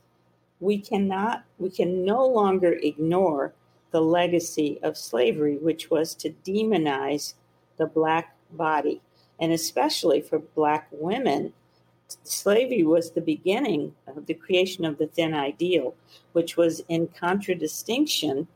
[0.61, 3.55] we cannot we can no longer ignore
[3.91, 7.32] the legacy of slavery, which was to demonize
[7.78, 9.01] the black body,
[9.41, 11.55] and especially for black women
[12.23, 15.95] slavery was the beginning of the creation of the thin ideal,
[16.33, 18.49] which was in contradistinction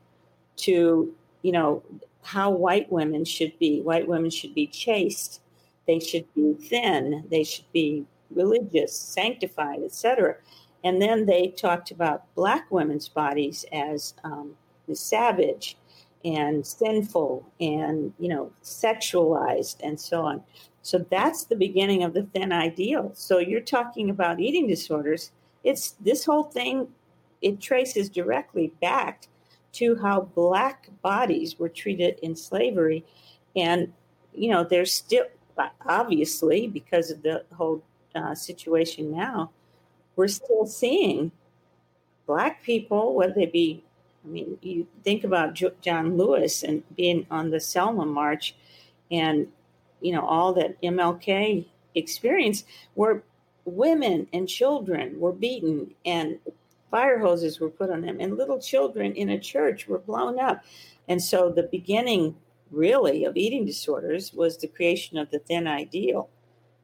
[0.57, 1.83] to, you know,
[2.21, 3.81] how white women should be.
[3.81, 5.41] White women should be chaste,
[5.87, 10.37] they should be thin, they should be religious, sanctified, etc.
[10.83, 14.55] And then they talked about black women's bodies as um,
[14.91, 15.77] savage
[16.25, 20.43] and sinful and you know sexualized and so on
[20.83, 23.11] so that's the beginning of the thin ideal.
[23.15, 25.31] So you're talking about eating disorders.
[25.63, 26.89] It's this whole thing,
[27.41, 29.27] it traces directly back
[29.73, 33.05] to how black bodies were treated in slavery.
[33.55, 33.93] And,
[34.35, 35.25] you know, there's still,
[35.87, 37.81] obviously, because of the whole
[38.13, 39.51] uh, situation now,
[40.17, 41.31] we're still seeing
[42.27, 43.83] black people, whether they be,
[44.25, 48.53] I mean, you think about John Lewis and being on the Selma March
[49.09, 49.47] and
[50.03, 53.23] you know, all that MLK experienced were
[53.65, 56.37] women and children were beaten and
[56.91, 60.63] fire hoses were put on them and little children in a church were blown up.
[61.07, 62.35] And so the beginning
[62.71, 66.29] really of eating disorders was the creation of the thin ideal.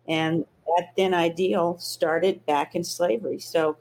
[0.08, 3.40] And that thin ideal started back in slavery.
[3.40, 3.78] So,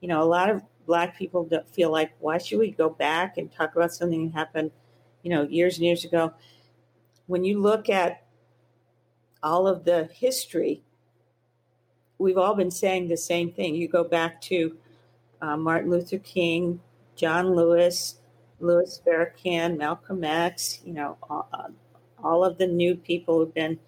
[0.00, 3.38] you know, a lot of black people don't feel like why should we go back
[3.38, 4.70] and talk about something that happened,
[5.22, 6.32] you know, years and years ago.
[7.26, 8.23] When you look at
[9.44, 10.82] all of the history,
[12.18, 13.74] we've all been saying the same thing.
[13.74, 14.76] You go back to
[15.42, 16.80] uh, Martin Luther King,
[17.14, 18.16] John Lewis,
[18.58, 21.18] Louis Farrakhan, Malcolm X, you know,
[22.22, 23.78] all, of the new people who've been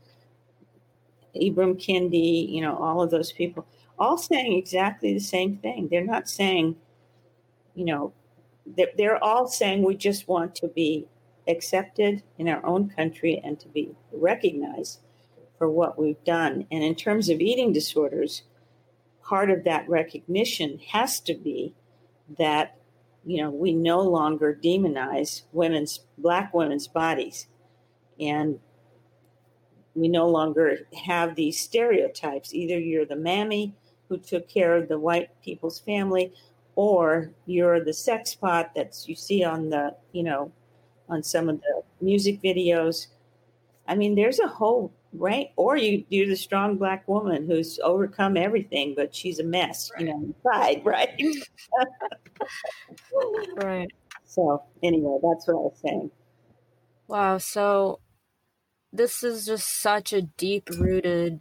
[1.35, 3.67] Ibram Kendi, you know, all of those people,
[3.99, 5.89] all saying exactly the same thing.
[5.91, 6.77] They're not saying,
[7.75, 8.13] you know,
[8.99, 11.07] they're all saying we just want to be
[11.49, 15.01] accepted in our own country and to be recognized
[15.59, 16.67] for what we've done.
[16.71, 18.43] And in terms of eating disorders,
[19.23, 21.75] part of that recognition has to be
[22.39, 22.77] that
[23.25, 27.47] you know we no longer demonize women's black women's bodies.
[28.19, 28.61] And
[29.95, 32.55] we no longer have these stereotypes.
[32.55, 33.75] Either you're the mammy
[34.09, 36.33] who took care of the white people's family
[36.77, 40.53] or you're the sex pot that you see on the you know
[41.09, 43.07] on some of the music videos.
[43.89, 45.49] I mean there's a whole right?
[45.57, 50.01] Or you you're the strong black woman who's overcome everything but she's a mess right.
[50.01, 51.21] you know inside right?
[53.57, 53.89] Right.
[54.25, 56.11] So anyway that's what i was saying.
[57.09, 58.01] Wow so
[58.93, 61.41] this is just such a deep rooted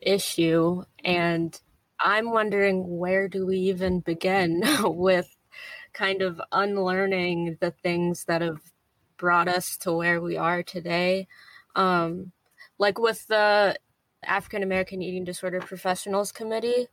[0.00, 1.60] issue and
[2.00, 5.28] i'm wondering where do we even begin with
[5.92, 8.60] kind of unlearning the things that have
[9.16, 11.28] brought us to where we are today?
[11.76, 12.32] Um
[12.82, 13.76] like with the
[14.24, 16.88] African American Eating Disorder Professionals Committee,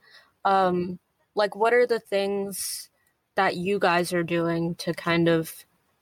[0.45, 0.99] um,
[1.33, 2.91] like what are the things
[3.33, 5.51] that you guys are doing to kind of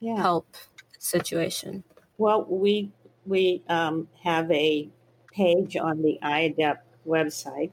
[0.02, 0.18] yeah.
[0.18, 0.52] help
[0.94, 1.86] the situation?
[2.18, 2.92] Well, we
[3.26, 4.90] we um, have a
[5.34, 7.72] page on the IAEDP website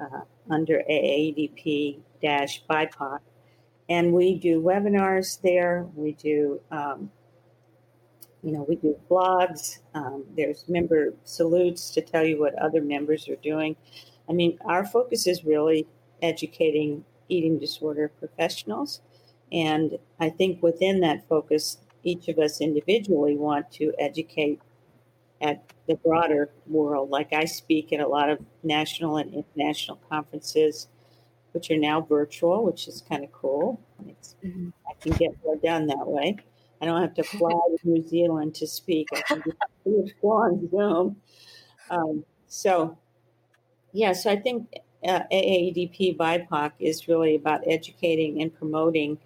[0.00, 3.18] uh, under AADP dash BIPOC,
[3.88, 5.88] and we do webinars there.
[5.96, 7.10] We do um,
[8.42, 9.78] you know, we do blogs.
[9.94, 13.76] Um, there's member salutes to tell you what other members are doing.
[14.28, 15.86] I mean, our focus is really
[16.22, 19.00] educating eating disorder professionals.
[19.52, 24.60] And I think within that focus, each of us individually want to educate
[25.40, 27.10] at the broader world.
[27.10, 30.88] Like I speak at a lot of national and international conferences,
[31.52, 33.80] which are now virtual, which is kind of cool.
[34.02, 34.68] Mm-hmm.
[34.88, 36.36] I can get more done that way.
[36.80, 39.08] I don't have to fly to New Zealand to speak.
[39.14, 41.16] I can just go on Zoom.
[41.90, 42.96] Um, so,
[43.92, 44.72] yeah, so I think
[45.06, 49.18] uh, AADP BIPOC is really about educating and promoting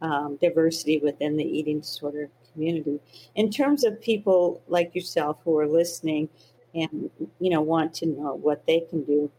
[0.00, 3.00] um, diversity within the eating disorder community.
[3.34, 6.28] In terms of people like yourself who are listening
[6.74, 9.30] and you know want to know what they can do,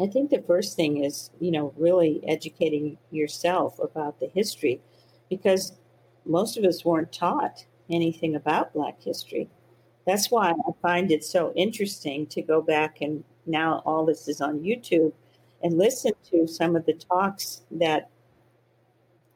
[0.00, 4.80] I think the first thing is you know really educating yourself about the history
[5.28, 5.72] because
[6.24, 9.48] most of us weren't taught anything about Black history.
[10.06, 14.40] That's why I find it so interesting to go back and now all this is
[14.40, 15.12] on YouTube
[15.62, 18.10] and listen to some of the talks that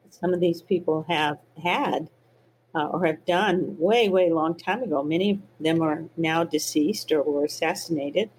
[0.09, 2.09] some of these people have had
[2.75, 5.03] uh, or have done way, way long time ago.
[5.03, 8.29] Many of them are now deceased or were assassinated.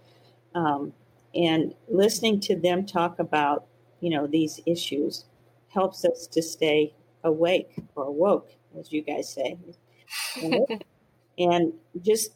[0.55, 0.93] Um,
[1.35, 3.67] and listening to them talk about,
[4.01, 5.25] you know, these issues
[5.69, 6.95] helps us to stay
[7.25, 9.59] awake or awoke, as you guys say.
[11.39, 12.33] and just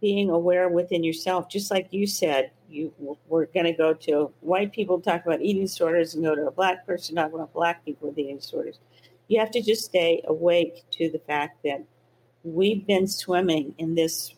[0.00, 2.92] being aware within yourself, just like you said, you
[3.28, 6.50] we're going to go to white people talk about eating disorders and go to a
[6.50, 8.78] black person talk about black people with eating disorders.
[9.28, 11.84] You have to just stay awake to the fact that
[12.44, 14.34] we've been swimming in this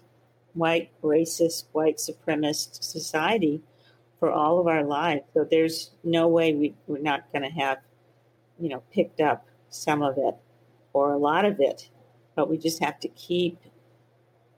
[0.53, 3.61] white racist, white supremacist society
[4.19, 5.23] for all of our lives.
[5.35, 7.79] So there's no way we, we're not going to have,
[8.61, 10.35] you know, picked up some of it
[10.93, 11.89] or a lot of it,
[12.37, 13.59] but we just have to keep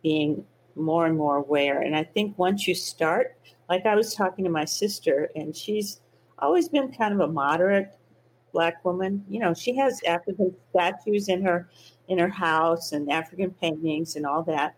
[0.02, 0.44] being
[0.74, 1.80] more and more aware.
[1.80, 3.36] And I think once you start,
[3.68, 6.00] like I was talking to my sister, and she's
[6.38, 7.92] always been kind of a moderate
[8.52, 9.24] black woman.
[9.28, 11.68] You know, she has African statues in her
[12.08, 14.76] in her house and African paintings and all that.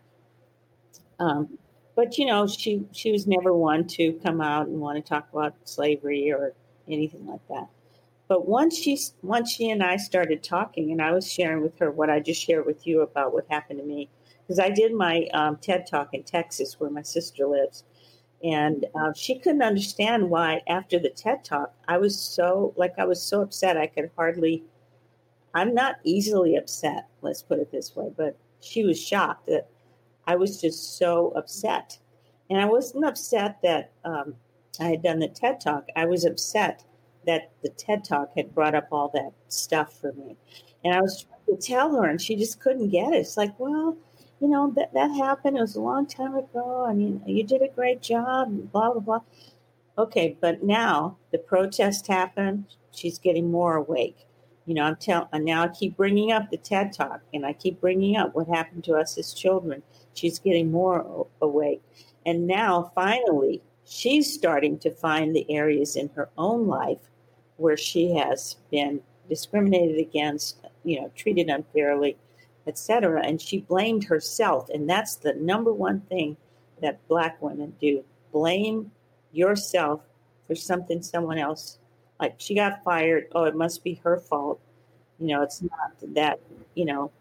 [1.19, 1.57] Um,
[1.95, 5.27] but you know, she she was never one to come out and want to talk
[5.31, 6.53] about slavery or
[6.87, 7.67] anything like that.
[8.29, 11.91] But once she once she and I started talking, and I was sharing with her
[11.91, 14.07] what I just shared with you about what happened to me,
[14.43, 17.85] because I did my um, TED talk in Texas, where my sister lives,
[18.43, 23.05] and uh, she couldn't understand why after the TED talk I was so like I
[23.05, 24.63] was so upset I could hardly.
[25.55, 29.67] I'm not easily upset, let's put it this way, but she was shocked that
[30.27, 31.97] I was just so upset,
[32.51, 34.35] and I wasn't upset that um,
[34.79, 35.87] I had done the TED talk.
[35.95, 36.85] I was upset
[37.25, 40.35] that the TED Talk had brought up all that stuff for me.
[40.83, 43.17] And I was trying to tell her, and she just couldn't get it.
[43.17, 43.97] It's like, well,
[44.39, 45.57] you know, that, that happened.
[45.57, 46.85] It was a long time ago.
[46.87, 49.21] I mean, you did a great job, blah, blah, blah.
[49.97, 52.65] Okay, but now the protest happened.
[52.91, 54.25] She's getting more awake.
[54.65, 57.53] You know, I'm telling, and now I keep bringing up the TED Talk and I
[57.53, 59.81] keep bringing up what happened to us as children.
[60.13, 61.81] She's getting more awake.
[62.25, 66.99] And now finally, she's starting to find the areas in her own life
[67.57, 72.15] where she has been discriminated against, you know, treated unfairly,
[72.67, 73.21] etc.
[73.25, 76.37] And she blamed herself, and that's the number one thing
[76.81, 78.91] that Black women do: blame
[79.31, 80.01] yourself
[80.47, 81.79] for something someone else.
[82.19, 83.27] Like she got fired.
[83.33, 84.59] Oh, it must be her fault.
[85.19, 86.39] You know, it's not that.
[86.75, 87.11] You know,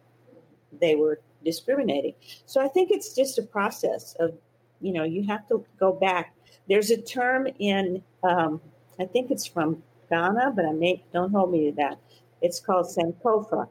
[0.81, 2.15] they were discriminating.
[2.47, 4.35] So I think it's just a process of,
[4.81, 6.35] you know, you have to go back.
[6.69, 8.61] There's a term in, um,
[9.01, 11.99] I think it's from Ghana, but I may don't hold me to that.
[12.41, 13.69] It's called Sankofa.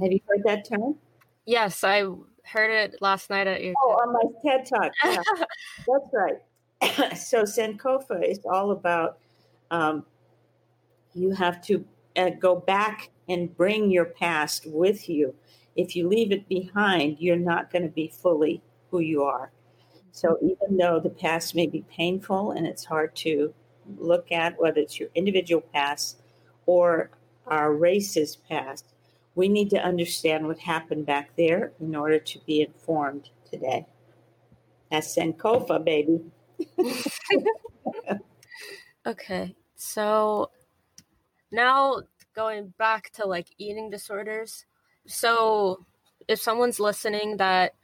[0.00, 0.96] Have you heard that term?
[1.46, 2.04] Yes, I
[2.44, 3.74] heard it last night at your.
[3.82, 4.92] Oh, on my TED Talk.
[5.04, 5.22] Yeah,
[5.86, 6.38] that's right.
[7.18, 9.18] so Sankofa is all about
[9.70, 10.04] um,
[11.14, 11.84] you have to
[12.16, 15.34] uh, go back and bring your past with you.
[15.76, 19.52] If you leave it behind, you're not going to be fully who you are.
[20.12, 23.54] So even though the past may be painful and it's hard to
[23.98, 26.20] look at, whether it's your individual past
[26.66, 27.10] or
[27.46, 28.86] our race's past,
[29.34, 33.86] we need to understand what happened back there in order to be informed today.
[34.90, 36.20] That's Sankofa, baby.
[39.06, 40.50] okay, so
[41.52, 42.02] now
[42.34, 44.66] going back to like eating disorders.
[45.06, 45.84] So
[46.28, 47.74] if someone's listening that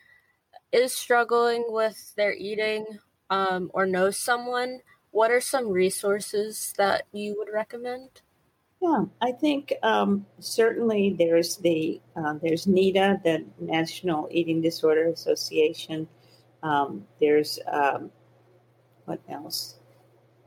[0.73, 2.87] is struggling with their eating
[3.31, 8.23] um, or knows someone, what are some resources that you would recommend?
[8.81, 16.07] Yeah, I think um, certainly there's the uh, there's NEDA, the National Eating Disorder Association.
[16.63, 18.11] Um, there's um,
[19.07, 19.77] what else?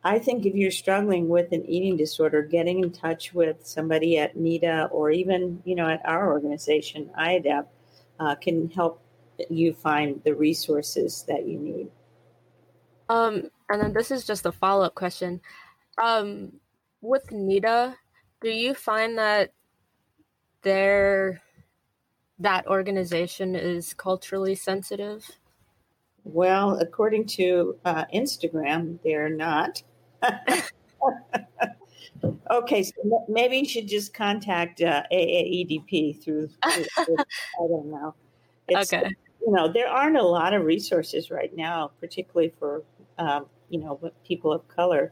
[0.04, 4.38] I think if you're struggling with an eating disorder, getting in touch with somebody at
[4.38, 7.66] NEDA or even you know at our organization IAEDP
[8.20, 9.02] uh, can help
[9.50, 11.88] you find the resources that you need.
[13.10, 15.42] Um, and then this is just a follow up question.
[15.98, 16.54] Um,
[17.02, 17.96] with NEDA,
[18.42, 19.54] do you find that
[20.62, 21.42] their
[22.40, 25.30] that organization is culturally sensitive?
[26.24, 29.84] Well, according to uh, Instagram, they're not.
[32.52, 38.16] okay, so maybe you should just contact uh, IAEDP through, through, I don't know.
[38.68, 39.10] It's, okay.
[39.50, 42.84] You know, there aren't a lot of resources right now, particularly for,
[43.18, 45.12] um, you know, people of color.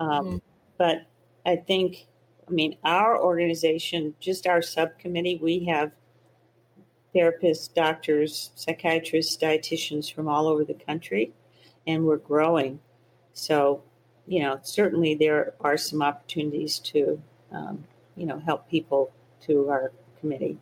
[0.00, 0.36] Um, mm-hmm.
[0.78, 1.06] But
[1.46, 2.08] I think
[2.48, 5.92] I mean, our organization, just our subcommittee, we have
[7.14, 11.32] therapists, doctors, psychiatrists, dietitians from all over the country,
[11.86, 12.80] and we're growing.
[13.32, 13.82] So,
[14.26, 17.20] you know, certainly there are some opportunities to,
[17.52, 17.84] um,
[18.16, 19.12] you know, help people
[19.42, 20.58] to our committee.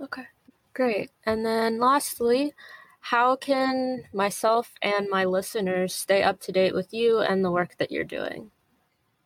[0.00, 0.24] Okay,
[0.72, 1.10] great.
[1.24, 2.54] And then lastly,
[3.00, 7.76] how can myself and my listeners stay up to date with you and the work
[7.78, 8.50] that you're doing?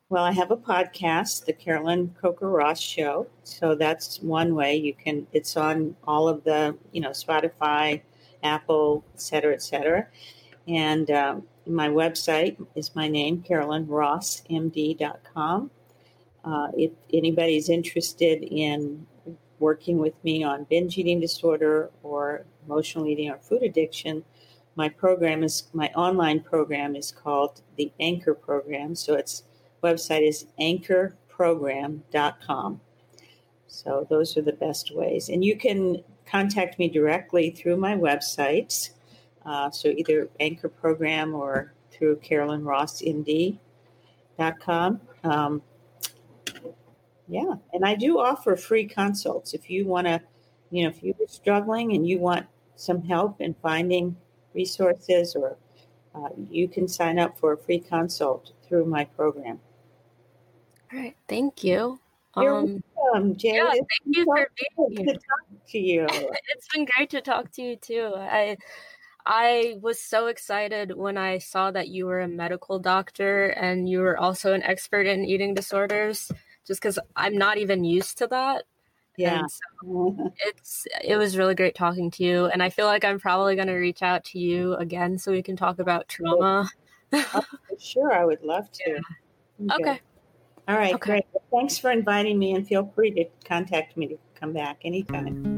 [0.08, 3.26] Well, I have a podcast, the Carolyn Coker Ross Show.
[3.42, 5.26] So that's one way you can.
[5.32, 8.02] It's on all of the, you know, Spotify,
[8.42, 10.06] Apple, et cetera, et cetera.
[10.68, 15.70] And um, my website is my name, CarolynRossMD.com.
[16.44, 19.08] Uh, if anybody's interested in
[19.58, 24.24] working with me on binge eating disorder or emotional eating or food addiction,
[24.74, 28.94] my program is my online program is called the Anchor Program.
[28.94, 29.44] So it's
[29.82, 32.80] website is anchorprogram.com.
[33.68, 35.28] So those are the best ways.
[35.28, 38.90] And you can contact me directly through my websites.
[39.44, 45.00] Uh, so either Anchor Program or through CarolynRossMD.com.
[45.24, 45.62] Um,
[47.28, 50.20] yeah, and I do offer free consults if you want to,
[50.70, 52.46] you know, if you're struggling and you want
[52.76, 54.16] some help in finding
[54.54, 55.56] resources, or
[56.14, 59.60] uh, you can sign up for a free consult through my program.
[60.92, 61.98] All right, thank you.
[62.36, 63.62] You're um, welcome, Janet.
[63.64, 65.06] Yeah, thank you for being here.
[65.06, 66.06] To talk to you.
[66.10, 68.12] it's been great to talk to you too.
[68.14, 68.56] I
[69.24, 73.98] I was so excited when I saw that you were a medical doctor and you
[73.98, 76.30] were also an expert in eating disorders.
[76.66, 78.64] Just because I'm not even used to that.
[79.16, 83.18] Yeah, so it's it was really great talking to you, and I feel like I'm
[83.18, 86.68] probably going to reach out to you again so we can talk about trauma.
[87.12, 87.42] oh,
[87.78, 89.00] sure, I would love to.
[89.58, 89.74] Yeah.
[89.74, 90.00] Okay.
[90.68, 91.10] All right, okay.
[91.10, 91.24] great.
[91.32, 95.56] Well, thanks for inviting me, and feel free to contact me to come back anytime.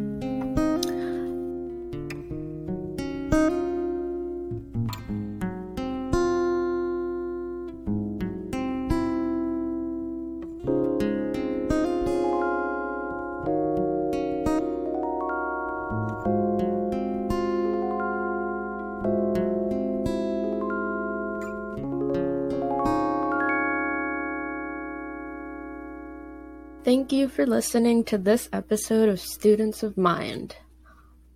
[27.39, 30.57] For listening to this episode of Students of Mind.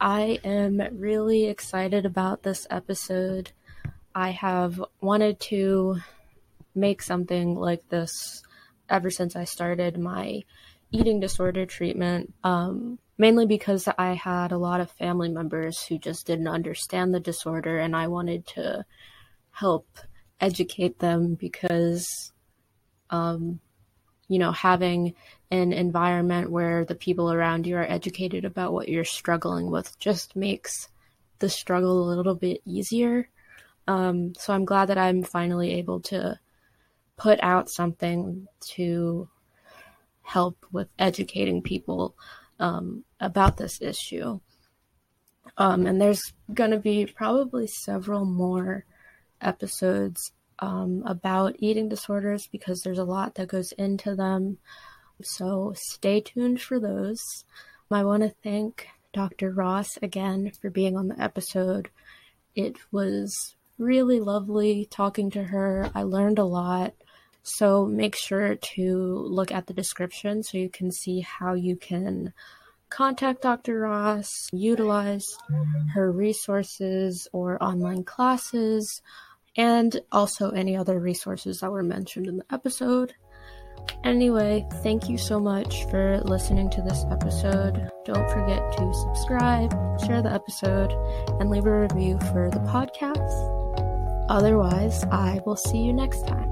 [0.00, 3.52] I am really excited about this episode.
[4.12, 5.98] I have wanted to
[6.74, 8.42] make something like this
[8.90, 10.42] ever since I started my
[10.90, 16.26] eating disorder treatment, um, mainly because I had a lot of family members who just
[16.26, 18.84] didn't understand the disorder, and I wanted to
[19.52, 19.86] help
[20.40, 22.32] educate them because,
[23.10, 23.60] um,
[24.26, 25.14] you know, having
[25.52, 30.34] an environment where the people around you are educated about what you're struggling with just
[30.34, 30.88] makes
[31.40, 33.28] the struggle a little bit easier.
[33.86, 36.40] Um, so I'm glad that I'm finally able to
[37.18, 39.28] put out something to
[40.22, 42.14] help with educating people
[42.58, 44.40] um, about this issue.
[45.58, 48.86] Um, and there's going to be probably several more
[49.42, 54.56] episodes um, about eating disorders because there's a lot that goes into them.
[55.24, 57.44] So stay tuned for those.
[57.90, 59.50] I want to thank Dr.
[59.50, 61.90] Ross again for being on the episode.
[62.54, 65.90] It was really lovely talking to her.
[65.94, 66.94] I learned a lot.
[67.42, 68.96] So make sure to
[69.28, 72.32] look at the description so you can see how you can
[72.88, 73.80] contact Dr.
[73.80, 75.26] Ross, utilize
[75.94, 79.02] her resources or online classes,
[79.56, 83.14] and also any other resources that were mentioned in the episode.
[84.04, 87.88] Anyway, thank you so much for listening to this episode.
[88.04, 89.70] Don't forget to subscribe,
[90.04, 90.92] share the episode,
[91.40, 93.60] and leave a review for the podcast.
[94.28, 96.51] Otherwise, I will see you next time.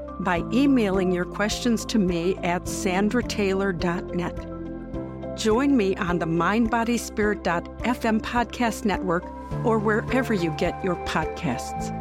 [0.23, 5.37] by emailing your questions to me at sandrataylor.net.
[5.37, 9.23] Join me on the mindbodyspirit.fm podcast network
[9.65, 11.97] or wherever you get your podcasts.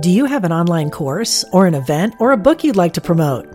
[0.00, 3.00] Do you have an online course or an event or a book you'd like to
[3.00, 3.46] promote?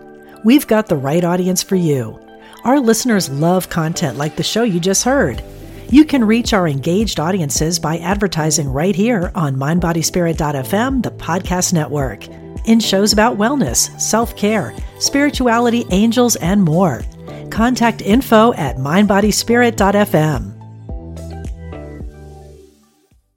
[0.44, 2.18] We've got the right audience for you.
[2.64, 5.42] Our listeners love content like the show you just heard.
[5.90, 12.26] You can reach our engaged audiences by advertising right here on mindbodyspirit.fm, the podcast network
[12.66, 17.02] in shows about wellness, self care, spirituality, angels, and more.
[17.50, 20.55] Contact info at mindbodyspirit.fm.